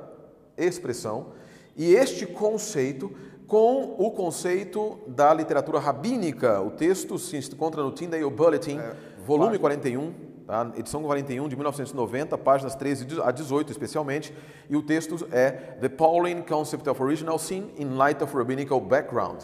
expressão 0.57 1.27
e 1.75 1.93
este 1.93 2.25
conceito 2.25 3.11
com 3.47 3.95
o 3.97 4.11
conceito 4.11 4.99
da 5.05 5.33
literatura 5.33 5.77
rabínica. 5.77 6.61
O 6.61 6.71
texto 6.71 7.17
se 7.17 7.37
encontra 7.37 7.83
no 7.83 7.91
Tyndale 7.91 8.29
Bulletin, 8.29 8.79
é, 8.79 8.93
volume 9.25 9.59
41, 9.59 10.13
tá? 10.47 10.71
edição 10.77 11.03
41 11.03 11.49
de 11.49 11.55
1990, 11.55 12.37
páginas 12.37 12.75
13 12.75 13.21
a 13.21 13.29
18 13.29 13.71
especialmente, 13.71 14.33
e 14.69 14.75
o 14.75 14.81
texto 14.81 15.27
é 15.31 15.51
The 15.51 15.89
Pauline 15.89 16.41
Concept 16.43 16.89
of 16.89 17.03
Original 17.03 17.37
Sin 17.37 17.71
in 17.77 17.95
Light 17.95 18.23
of 18.23 18.35
Rabbinical 18.35 18.79
Background. 18.79 19.41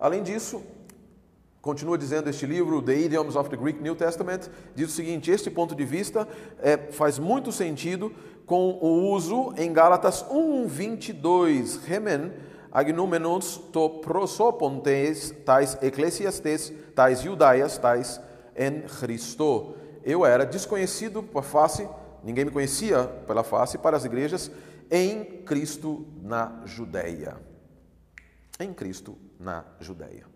Além 0.00 0.22
disso, 0.22 0.62
Continua 1.62 1.96
dizendo 1.96 2.28
este 2.28 2.44
livro, 2.44 2.82
The 2.82 2.92
Idioms 2.92 3.36
of 3.36 3.48
the 3.48 3.56
Greek 3.56 3.80
New 3.80 3.94
Testament, 3.94 4.50
diz 4.74 4.88
o 4.88 4.92
seguinte: 4.92 5.30
este 5.30 5.48
ponto 5.48 5.76
de 5.76 5.84
vista 5.84 6.26
é, 6.58 6.76
faz 6.76 7.20
muito 7.20 7.52
sentido 7.52 8.12
com 8.44 8.80
o 8.82 9.12
uso 9.12 9.54
em 9.56 9.72
Gálatas 9.72 10.24
1:22, 10.28 11.78
remen 11.84 12.32
agnomenos 12.72 13.58
to 13.72 14.00
prosopontes 14.00 15.32
tais 15.44 15.78
eclesiastes 15.80 16.72
tais 16.96 17.20
judaias 17.20 17.78
tais 17.78 18.20
en 18.56 18.82
Cristo. 18.98 19.76
Eu 20.02 20.26
era 20.26 20.44
desconhecido 20.44 21.22
por 21.22 21.44
face, 21.44 21.88
ninguém 22.24 22.44
me 22.44 22.50
conhecia 22.50 23.04
pela 23.04 23.44
face 23.44 23.78
para 23.78 23.96
as 23.96 24.04
igrejas 24.04 24.50
em 24.90 25.44
Cristo 25.44 26.04
na 26.20 26.62
Judéia. 26.64 27.36
Em 28.58 28.74
Cristo 28.74 29.16
na 29.38 29.64
Judéia. 29.78 30.31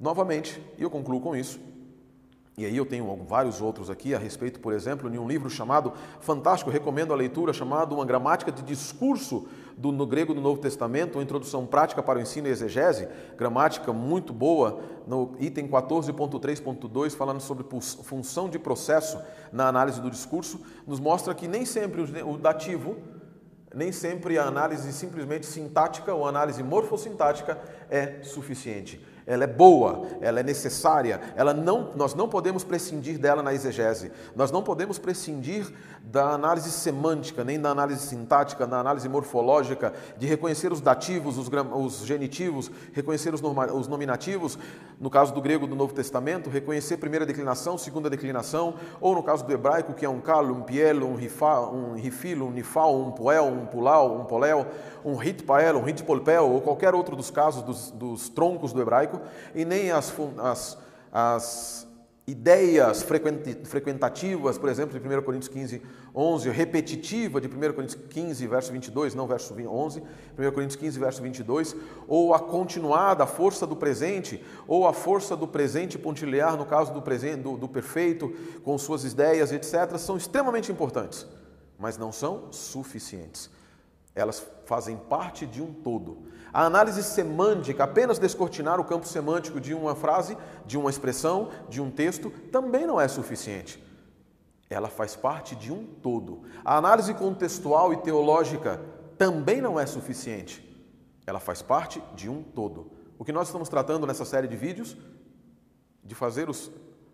Novamente, 0.00 0.58
e 0.78 0.82
eu 0.82 0.88
concluo 0.88 1.20
com 1.20 1.36
isso, 1.36 1.60
e 2.56 2.64
aí 2.64 2.76
eu 2.76 2.86
tenho 2.86 3.16
vários 3.26 3.60
outros 3.60 3.90
aqui 3.90 4.14
a 4.14 4.18
respeito, 4.18 4.60
por 4.60 4.72
exemplo, 4.72 5.10
de 5.10 5.18
um 5.18 5.28
livro 5.28 5.48
chamado, 5.50 5.92
fantástico, 6.20 6.70
recomendo 6.70 7.12
a 7.12 7.16
leitura, 7.16 7.52
chamado 7.52 7.94
Uma 7.94 8.04
Gramática 8.06 8.50
de 8.50 8.62
Discurso 8.62 9.46
do, 9.76 9.92
no 9.92 10.06
Grego 10.06 10.32
do 10.32 10.40
Novo 10.40 10.60
Testamento, 10.60 11.16
uma 11.16 11.22
introdução 11.22 11.66
prática 11.66 12.02
para 12.02 12.18
o 12.18 12.22
ensino 12.22 12.48
e 12.48 12.50
exegese, 12.50 13.08
gramática 13.36 13.92
muito 13.92 14.32
boa, 14.32 14.80
no 15.06 15.34
item 15.38 15.68
14.3.2, 15.68 17.14
falando 17.14 17.40
sobre 17.40 17.64
função 18.02 18.48
de 18.48 18.58
processo 18.58 19.18
na 19.52 19.68
análise 19.68 20.00
do 20.00 20.10
discurso, 20.10 20.60
nos 20.86 20.98
mostra 20.98 21.34
que 21.34 21.46
nem 21.46 21.66
sempre 21.66 22.02
o 22.22 22.38
dativo, 22.38 22.96
nem 23.74 23.92
sempre 23.92 24.38
a 24.38 24.44
análise 24.44 24.92
simplesmente 24.92 25.46
sintática 25.46 26.14
ou 26.14 26.26
análise 26.26 26.62
morfossintática 26.62 27.58
é 27.88 28.22
suficiente 28.22 29.09
ela 29.26 29.44
é 29.44 29.46
boa, 29.46 30.06
ela 30.20 30.40
é 30.40 30.42
necessária, 30.42 31.20
ela 31.36 31.54
não, 31.54 31.90
nós 31.94 32.14
não 32.14 32.28
podemos 32.28 32.64
prescindir 32.64 33.18
dela 33.18 33.42
na 33.42 33.52
exegese, 33.52 34.10
nós 34.34 34.50
não 34.50 34.62
podemos 34.62 34.98
prescindir 34.98 35.72
da 36.02 36.30
análise 36.30 36.70
semântica, 36.70 37.44
nem 37.44 37.60
da 37.60 37.70
análise 37.70 38.06
sintática, 38.06 38.66
da 38.66 38.80
análise 38.80 39.08
morfológica, 39.08 39.92
de 40.16 40.26
reconhecer 40.26 40.72
os 40.72 40.80
dativos, 40.80 41.38
os, 41.38 41.48
os 41.48 42.06
genitivos, 42.06 42.70
reconhecer 42.92 43.32
os, 43.32 43.40
norma, 43.40 43.66
os, 43.72 43.86
nominativos, 43.86 44.58
no 44.98 45.10
caso 45.10 45.32
do 45.32 45.40
grego 45.40 45.66
do 45.66 45.76
Novo 45.76 45.94
Testamento, 45.94 46.50
reconhecer 46.50 46.96
primeira 46.96 47.24
declinação, 47.24 47.78
segunda 47.78 48.10
declinação, 48.10 48.74
ou 49.00 49.14
no 49.14 49.22
caso 49.22 49.44
do 49.44 49.52
hebraico, 49.52 49.94
que 49.94 50.04
é 50.04 50.08
um 50.08 50.20
kalo, 50.20 50.54
um 50.54 50.62
pielo, 50.62 51.06
um 51.06 51.14
rifa, 51.14 51.60
um 51.60 51.94
rifilo, 51.94 52.46
um 52.46 52.50
nifal, 52.50 52.98
um 52.98 53.12
poel, 53.12 53.46
um 53.46 53.66
pulau, 53.66 54.20
um 54.20 54.24
poléu, 54.24 54.66
um 55.04 55.14
ritpael, 55.14 55.76
um 55.76 55.82
ritpolpel, 55.82 56.50
ou 56.50 56.60
qualquer 56.60 56.94
outro 56.94 57.14
dos 57.14 57.30
casos 57.30 57.62
dos, 57.62 57.90
dos 57.90 58.28
troncos 58.28 58.72
do 58.72 58.80
hebraico, 58.80 59.09
e 59.54 59.64
nem 59.64 59.90
as, 59.90 60.12
as, 60.38 60.78
as 61.12 61.88
ideias 62.30 63.02
frequentativas, 63.02 64.56
por 64.56 64.68
exemplo, 64.68 64.98
de 64.98 65.06
1 65.06 65.22
Coríntios 65.22 65.48
15, 65.48 65.82
11, 66.14 66.50
repetitiva 66.50 67.40
de 67.40 67.48
1 67.48 67.72
Coríntios 67.72 67.98
15, 68.08 68.46
verso 68.46 68.72
22, 68.72 69.14
não 69.14 69.26
verso 69.26 69.54
11, 69.54 70.00
1 70.00 70.52
Coríntios 70.52 70.76
15, 70.76 70.98
verso 70.98 71.22
22, 71.22 71.76
ou 72.06 72.32
a 72.32 72.38
continuada, 72.38 73.26
força 73.26 73.66
do 73.66 73.74
presente, 73.74 74.42
ou 74.66 74.86
a 74.86 74.92
força 74.92 75.36
do 75.36 75.48
presente 75.48 75.98
pontilhar, 75.98 76.56
no 76.56 76.64
caso 76.64 76.92
do, 76.92 77.02
presente, 77.02 77.42
do, 77.42 77.56
do 77.56 77.68
perfeito, 77.68 78.32
com 78.62 78.78
suas 78.78 79.04
ideias, 79.04 79.52
etc., 79.52 79.96
são 79.98 80.16
extremamente 80.16 80.70
importantes, 80.70 81.26
mas 81.78 81.98
não 81.98 82.12
são 82.12 82.52
suficientes. 82.52 83.50
Elas 84.20 84.46
fazem 84.66 84.96
parte 84.96 85.46
de 85.46 85.62
um 85.62 85.72
todo. 85.72 86.18
A 86.52 86.64
análise 86.64 87.02
semântica, 87.02 87.84
apenas 87.84 88.18
descortinar 88.18 88.80
o 88.80 88.84
campo 88.84 89.06
semântico 89.06 89.60
de 89.60 89.72
uma 89.72 89.94
frase, 89.94 90.36
de 90.66 90.76
uma 90.76 90.90
expressão, 90.90 91.50
de 91.68 91.80
um 91.80 91.90
texto, 91.90 92.30
também 92.50 92.86
não 92.86 93.00
é 93.00 93.06
suficiente. 93.06 93.82
Ela 94.68 94.88
faz 94.88 95.16
parte 95.16 95.56
de 95.56 95.72
um 95.72 95.84
todo. 95.84 96.42
A 96.64 96.76
análise 96.76 97.12
contextual 97.14 97.92
e 97.92 97.96
teológica 97.98 98.80
também 99.18 99.60
não 99.60 99.78
é 99.78 99.86
suficiente. 99.86 100.66
Ela 101.26 101.40
faz 101.40 101.62
parte 101.62 102.02
de 102.14 102.28
um 102.28 102.42
todo. 102.42 102.92
O 103.18 103.24
que 103.24 103.32
nós 103.32 103.48
estamos 103.48 103.68
tratando 103.68 104.06
nessa 104.06 104.24
série 104.24 104.46
de 104.46 104.56
vídeos? 104.56 104.96
De 106.04 106.14
fazer 106.14 106.48
os, 106.48 106.70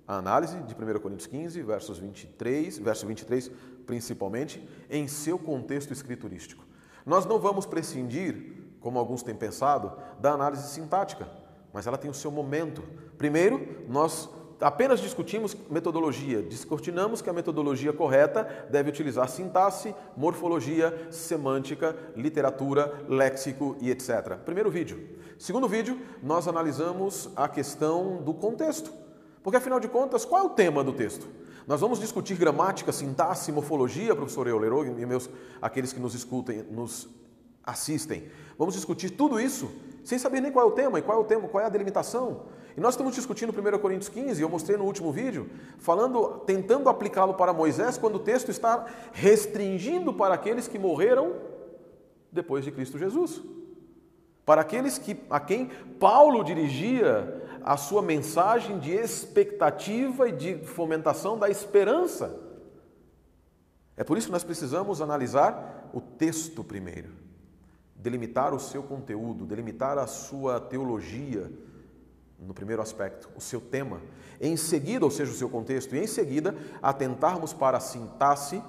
a 0.06 0.16
análise 0.16 0.58
de 0.62 0.74
1 0.74 1.00
Coríntios 1.00 1.26
15, 1.26 1.62
versos 1.62 1.98
23, 1.98 2.78
verso 2.78 3.06
23 3.06 3.50
principalmente, 3.86 4.66
em 4.90 5.06
seu 5.06 5.38
contexto 5.38 5.92
escriturístico. 5.92 6.65
Nós 7.06 7.24
não 7.24 7.38
vamos 7.38 7.64
prescindir 7.64 8.56
como 8.86 9.00
alguns 9.00 9.22
têm 9.22 9.34
pensado, 9.34 9.92
da 10.20 10.30
análise 10.30 10.68
sintática, 10.68 11.26
mas 11.72 11.88
ela 11.88 11.98
tem 11.98 12.08
o 12.08 12.14
seu 12.14 12.30
momento. 12.30 12.84
Primeiro, 13.18 13.84
nós 13.88 14.30
apenas 14.60 15.00
discutimos 15.00 15.56
metodologia, 15.68 16.40
descortinamos 16.40 17.20
que 17.20 17.28
a 17.28 17.32
metodologia 17.32 17.92
correta 17.92 18.68
deve 18.70 18.88
utilizar 18.88 19.28
sintaxe, 19.28 19.92
morfologia, 20.16 21.08
semântica, 21.10 21.96
literatura, 22.14 23.04
léxico 23.08 23.76
e 23.80 23.90
etc. 23.90 24.36
Primeiro 24.44 24.70
vídeo. 24.70 25.18
Segundo 25.36 25.68
vídeo, 25.68 26.00
nós 26.22 26.46
analisamos 26.46 27.28
a 27.34 27.48
questão 27.48 28.22
do 28.22 28.32
contexto. 28.32 28.92
Porque 29.42 29.56
afinal 29.56 29.80
de 29.80 29.88
contas, 29.88 30.24
qual 30.24 30.42
é 30.42 30.44
o 30.44 30.50
tema 30.50 30.84
do 30.84 30.92
texto? 30.92 31.26
Nós 31.66 31.80
vamos 31.80 31.98
discutir 31.98 32.36
gramática, 32.36 32.92
sintaxe, 32.92 33.50
morfologia, 33.50 34.14
professor 34.14 34.46
Eulerô 34.46 34.84
e 34.84 35.04
meus 35.04 35.28
aqueles 35.60 35.92
que 35.92 35.98
nos 35.98 36.14
escutem, 36.14 36.62
nos 36.70 37.08
assistem. 37.64 38.28
Vamos 38.56 38.74
discutir 38.74 39.10
tudo 39.10 39.40
isso 39.40 39.68
sem 40.04 40.16
saber 40.16 40.40
nem 40.40 40.52
qual 40.52 40.68
é 40.68 40.68
o 40.70 40.72
tema 40.72 41.00
e 41.00 41.02
qual 41.02 41.18
é 41.18 41.20
o 41.20 41.24
tema, 41.24 41.48
qual 41.48 41.64
é 41.64 41.66
a 41.66 41.68
delimitação. 41.68 42.42
E 42.76 42.80
nós 42.80 42.94
estamos 42.94 43.16
discutindo 43.16 43.50
1 43.50 43.78
Coríntios 43.80 44.08
15, 44.08 44.40
eu 44.40 44.48
mostrei 44.48 44.76
no 44.76 44.84
último 44.84 45.10
vídeo, 45.10 45.50
falando, 45.78 46.42
tentando 46.46 46.88
aplicá-lo 46.88 47.34
para 47.34 47.52
Moisés, 47.52 47.98
quando 47.98 48.16
o 48.16 48.20
texto 48.20 48.50
está 48.50 48.86
restringindo 49.12 50.14
para 50.14 50.34
aqueles 50.34 50.68
que 50.68 50.78
morreram 50.78 51.34
depois 52.30 52.64
de 52.64 52.70
Cristo 52.70 52.96
Jesus. 52.96 53.42
Para 54.44 54.60
aqueles 54.60 54.98
que, 54.98 55.16
a 55.28 55.40
quem 55.40 55.66
Paulo 55.98 56.44
dirigia 56.44 57.42
a 57.66 57.76
sua 57.76 58.00
mensagem 58.00 58.78
de 58.78 58.92
expectativa 58.92 60.28
e 60.28 60.32
de 60.32 60.58
fomentação 60.64 61.38
da 61.38 61.50
esperança. 61.50 62.34
É 63.96 64.04
por 64.04 64.16
isso 64.16 64.28
que 64.28 64.32
nós 64.32 64.44
precisamos 64.44 65.02
analisar 65.02 65.90
o 65.92 66.00
texto 66.00 66.62
primeiro 66.62 67.26
delimitar 68.06 68.54
o 68.54 68.60
seu 68.60 68.84
conteúdo, 68.84 69.44
delimitar 69.44 69.98
a 69.98 70.06
sua 70.06 70.60
teologia, 70.60 71.50
no 72.38 72.54
primeiro 72.54 72.80
aspecto, 72.80 73.28
o 73.34 73.40
seu 73.40 73.60
tema. 73.60 74.00
Em 74.40 74.56
seguida, 74.56 75.04
ou 75.04 75.10
seja, 75.10 75.32
o 75.32 75.34
seu 75.34 75.48
contexto, 75.48 75.96
e 75.96 75.98
em 75.98 76.06
seguida, 76.06 76.54
atentarmos 76.80 77.52
para 77.52 77.78
a 77.78 77.80
sintaxe, 77.80 78.62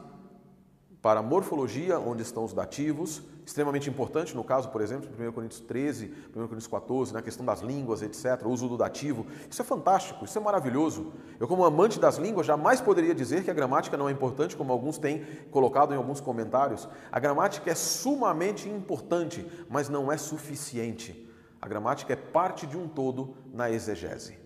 para 1.01 1.19
a 1.19 1.23
morfologia, 1.23 1.99
onde 1.99 2.21
estão 2.21 2.43
os 2.43 2.53
dativos, 2.53 3.21
extremamente 3.45 3.89
importante 3.89 4.35
no 4.35 4.43
caso, 4.43 4.69
por 4.69 4.81
exemplo, 4.81 5.09
de 5.09 5.27
1 5.27 5.31
Coríntios 5.31 5.61
13, 5.61 6.13
1 6.29 6.33
Coríntios 6.33 6.67
14, 6.67 7.13
na 7.13 7.21
questão 7.21 7.45
das 7.45 7.61
línguas, 7.61 8.01
etc., 8.01 8.45
o 8.45 8.49
uso 8.49 8.67
do 8.67 8.77
dativo. 8.77 9.25
Isso 9.49 9.61
é 9.61 9.65
fantástico, 9.65 10.25
isso 10.25 10.37
é 10.37 10.41
maravilhoso. 10.41 11.13
Eu, 11.39 11.47
como 11.47 11.63
amante 11.63 11.99
das 11.99 12.17
línguas, 12.17 12.45
jamais 12.45 12.81
poderia 12.81 13.15
dizer 13.15 13.43
que 13.43 13.51
a 13.51 13.53
gramática 13.53 13.95
não 13.95 14.09
é 14.09 14.11
importante, 14.11 14.57
como 14.57 14.73
alguns 14.73 14.97
têm 14.97 15.23
colocado 15.51 15.93
em 15.93 15.97
alguns 15.97 16.19
comentários. 16.19 16.89
A 17.11 17.19
gramática 17.19 17.71
é 17.71 17.75
sumamente 17.75 18.67
importante, 18.67 19.45
mas 19.69 19.87
não 19.87 20.11
é 20.11 20.17
suficiente. 20.17 21.25
A 21.61 21.67
gramática 21.67 22.13
é 22.13 22.17
parte 22.17 22.67
de 22.67 22.77
um 22.77 22.87
todo 22.87 23.35
na 23.53 23.71
exegese. 23.71 24.37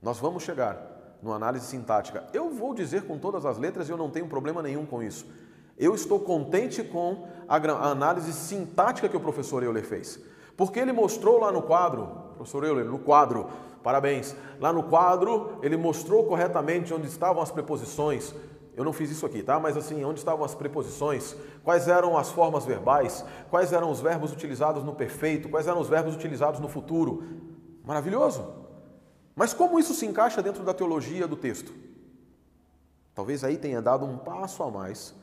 Nós 0.00 0.18
vamos 0.18 0.42
chegar 0.42 1.18
no 1.22 1.32
análise 1.32 1.66
sintática. 1.66 2.24
Eu 2.32 2.50
vou 2.50 2.72
dizer 2.72 3.02
com 3.02 3.18
todas 3.18 3.44
as 3.44 3.58
letras 3.58 3.88
e 3.88 3.92
eu 3.92 3.96
não 3.96 4.10
tenho 4.10 4.28
problema 4.28 4.62
nenhum 4.62 4.86
com 4.86 5.02
isso. 5.02 5.26
Eu 5.78 5.94
estou 5.94 6.18
contente 6.18 6.82
com 6.82 7.28
a 7.46 7.56
análise 7.90 8.32
sintática 8.32 9.08
que 9.08 9.16
o 9.16 9.20
professor 9.20 9.62
Euler 9.62 9.84
fez. 9.84 10.18
Porque 10.56 10.80
ele 10.80 10.92
mostrou 10.92 11.38
lá 11.38 11.52
no 11.52 11.60
quadro, 11.60 12.06
professor 12.36 12.64
Euler, 12.64 12.86
no 12.86 12.98
quadro, 12.98 13.46
parabéns, 13.82 14.34
lá 14.58 14.72
no 14.72 14.84
quadro 14.84 15.58
ele 15.62 15.76
mostrou 15.76 16.24
corretamente 16.24 16.94
onde 16.94 17.06
estavam 17.06 17.42
as 17.42 17.50
preposições. 17.50 18.34
Eu 18.74 18.84
não 18.84 18.92
fiz 18.92 19.10
isso 19.10 19.26
aqui, 19.26 19.42
tá? 19.42 19.60
Mas 19.60 19.76
assim, 19.76 20.02
onde 20.02 20.18
estavam 20.18 20.44
as 20.44 20.54
preposições, 20.54 21.36
quais 21.62 21.88
eram 21.88 22.16
as 22.16 22.30
formas 22.30 22.64
verbais, 22.64 23.24
quais 23.50 23.72
eram 23.72 23.90
os 23.90 24.00
verbos 24.00 24.32
utilizados 24.32 24.82
no 24.82 24.94
perfeito, 24.94 25.48
quais 25.48 25.66
eram 25.66 25.80
os 25.80 25.88
verbos 25.88 26.14
utilizados 26.14 26.58
no 26.58 26.68
futuro. 26.68 27.22
Maravilhoso! 27.84 28.46
Mas 29.34 29.52
como 29.52 29.78
isso 29.78 29.92
se 29.92 30.06
encaixa 30.06 30.42
dentro 30.42 30.64
da 30.64 30.72
teologia 30.72 31.28
do 31.28 31.36
texto? 31.36 31.72
Talvez 33.14 33.44
aí 33.44 33.58
tenha 33.58 33.82
dado 33.82 34.06
um 34.06 34.16
passo 34.16 34.62
a 34.62 34.70
mais 34.70 35.14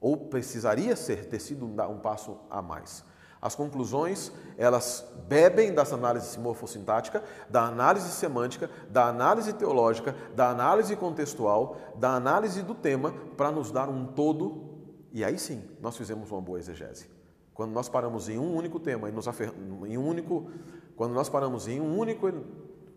ou 0.00 0.16
precisaria 0.16 0.94
ser 0.94 1.26
ter 1.26 1.40
sido 1.40 1.66
um 1.66 1.98
passo 1.98 2.38
a 2.50 2.62
mais. 2.62 3.04
As 3.40 3.54
conclusões, 3.54 4.32
elas 4.56 5.04
bebem 5.28 5.72
dessa 5.72 5.94
análise 5.94 6.38
morfossintática, 6.38 7.22
da 7.48 7.66
análise 7.66 8.10
semântica, 8.10 8.68
da 8.90 9.06
análise 9.06 9.52
teológica, 9.52 10.14
da 10.34 10.50
análise 10.50 10.96
contextual, 10.96 11.76
da 11.94 12.14
análise 12.14 12.62
do 12.62 12.74
tema, 12.74 13.12
para 13.36 13.52
nos 13.52 13.70
dar 13.70 13.88
um 13.88 14.06
todo, 14.06 14.78
e 15.12 15.24
aí 15.24 15.38
sim, 15.38 15.62
nós 15.80 15.96
fizemos 15.96 16.30
uma 16.32 16.40
boa 16.40 16.58
exegese. 16.58 17.08
Quando 17.54 17.72
nós 17.72 17.88
paramos 17.88 18.28
em 18.28 18.38
um 18.38 18.56
único 18.56 18.80
tema 18.80 19.08
e 19.08 19.12
nos 19.12 19.28
afer... 19.28 19.52
em 19.86 19.96
um 19.96 20.06
único, 20.06 20.50
quando 20.96 21.12
nós 21.12 21.28
paramos 21.28 21.68
em 21.68 21.80
um 21.80 21.96
único 21.96 22.30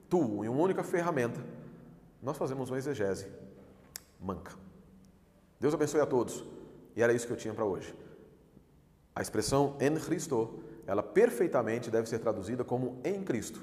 tool, 0.10 0.44
em 0.44 0.50
uma 0.50 0.62
única 0.62 0.84
ferramenta, 0.84 1.40
nós 2.22 2.38
fazemos 2.38 2.70
uma 2.70 2.78
exegese 2.78 3.28
manca. 4.20 4.54
Deus 5.60 5.74
abençoe 5.74 6.02
a 6.02 6.06
todos. 6.06 6.44
E 6.96 7.02
era 7.02 7.14
isso 7.14 7.28
que 7.28 7.34
eu 7.34 7.38
tinha 7.38 7.54
para 7.54 7.66
hoje. 7.66 7.94
A 9.16 9.22
expressão 9.22 9.76
en 9.80 9.96
Cristo, 9.96 10.64
ela 10.88 11.04
perfeitamente 11.04 11.90
deve 11.92 12.08
ser 12.08 12.20
traduzida 12.20 12.64
como 12.64 13.00
em 13.04 13.24
Cristo. 13.24 13.62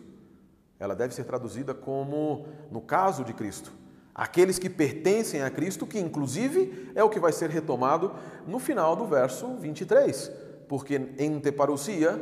Ela 0.79 0.95
deve 0.95 1.15
ser 1.15 1.25
traduzida 1.25 1.75
como 1.75 2.47
no 2.71 2.81
caso 2.81 3.25
de 3.25 3.33
Cristo. 3.33 3.73
Aqueles 4.15 4.59
que 4.59 4.69
pertencem 4.69 5.43
a 5.43 5.51
Cristo, 5.51 5.87
que 5.87 5.99
inclusive 5.99 6.91
é 6.95 7.03
o 7.03 7.09
que 7.09 7.21
vai 7.21 7.33
ser 7.33 7.51
retomado 7.51 8.15
no 8.47 8.59
final 8.59 8.97
do 8.97 9.07
verso 9.07 9.57
23. 9.57 10.31
Porque 10.69 10.97
em 11.19 11.39
teparousia, 11.41 12.21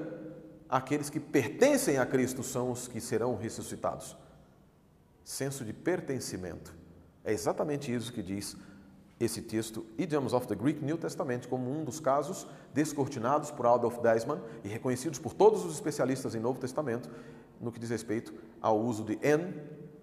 aqueles 0.69 1.11
que 1.11 1.19
pertencem 1.19 1.99
a 1.99 2.07
Cristo 2.07 2.43
são 2.43 2.71
os 2.71 2.87
que 2.87 3.01
serão 3.01 3.35
ressuscitados. 3.35 4.17
Senso 5.25 5.65
de 5.65 5.73
pertencimento. 5.73 6.75
É 7.25 7.33
exatamente 7.33 7.93
isso 7.93 8.13
que 8.13 8.23
diz 8.23 8.57
esse 9.19 9.41
texto, 9.41 9.87
Idioms 9.99 10.33
of 10.33 10.47
the 10.47 10.55
Greek 10.55 10.85
New 10.85 10.99
Testament, 10.99 11.47
como 11.49 11.71
um 11.71 11.85
dos 11.85 12.01
casos 12.01 12.47
descortinados 12.75 13.51
por 13.51 13.67
Adolf 13.67 13.99
Deismann 14.01 14.41
e 14.63 14.69
reconhecidos 14.69 15.19
por 15.19 15.33
todos 15.33 15.65
os 15.65 15.75
especialistas 15.75 16.35
em 16.35 16.41
Novo 16.41 16.61
Testamento 16.61 17.09
no 17.61 17.73
que 17.73 17.81
diz 17.81 17.91
respeito 17.91 18.35
ao 18.61 18.79
uso 18.79 19.05
de 19.05 19.19
en 19.23 19.55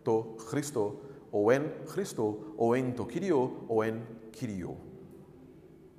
to 0.04 0.36
Christo, 0.50 1.00
ou 1.32 1.52
en 1.52 1.70
Christo, 1.86 2.54
ou 2.58 2.76
en 2.76 2.92
to 2.92 3.06
Kyrio, 3.06 3.66
ou 3.68 3.84
en 3.84 4.02
Kyrio. 4.32 4.78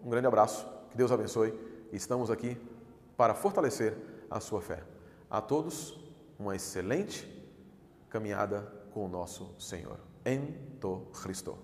Um 0.02 0.10
grande 0.10 0.26
abraço, 0.26 0.66
que 0.90 0.96
Deus 0.96 1.10
abençoe. 1.10 1.54
Estamos 1.92 2.30
aqui 2.30 2.56
para 3.16 3.34
fortalecer 3.34 3.96
a 4.30 4.40
sua 4.40 4.60
fé. 4.60 4.82
A 5.30 5.40
todos, 5.40 5.98
uma 6.38 6.54
excelente 6.54 7.26
caminhada 8.08 8.60
com 8.92 9.06
o 9.06 9.08
nosso 9.08 9.54
Senhor. 9.58 9.98
En 10.24 10.52
to 10.80 11.06
Christo. 11.12 11.56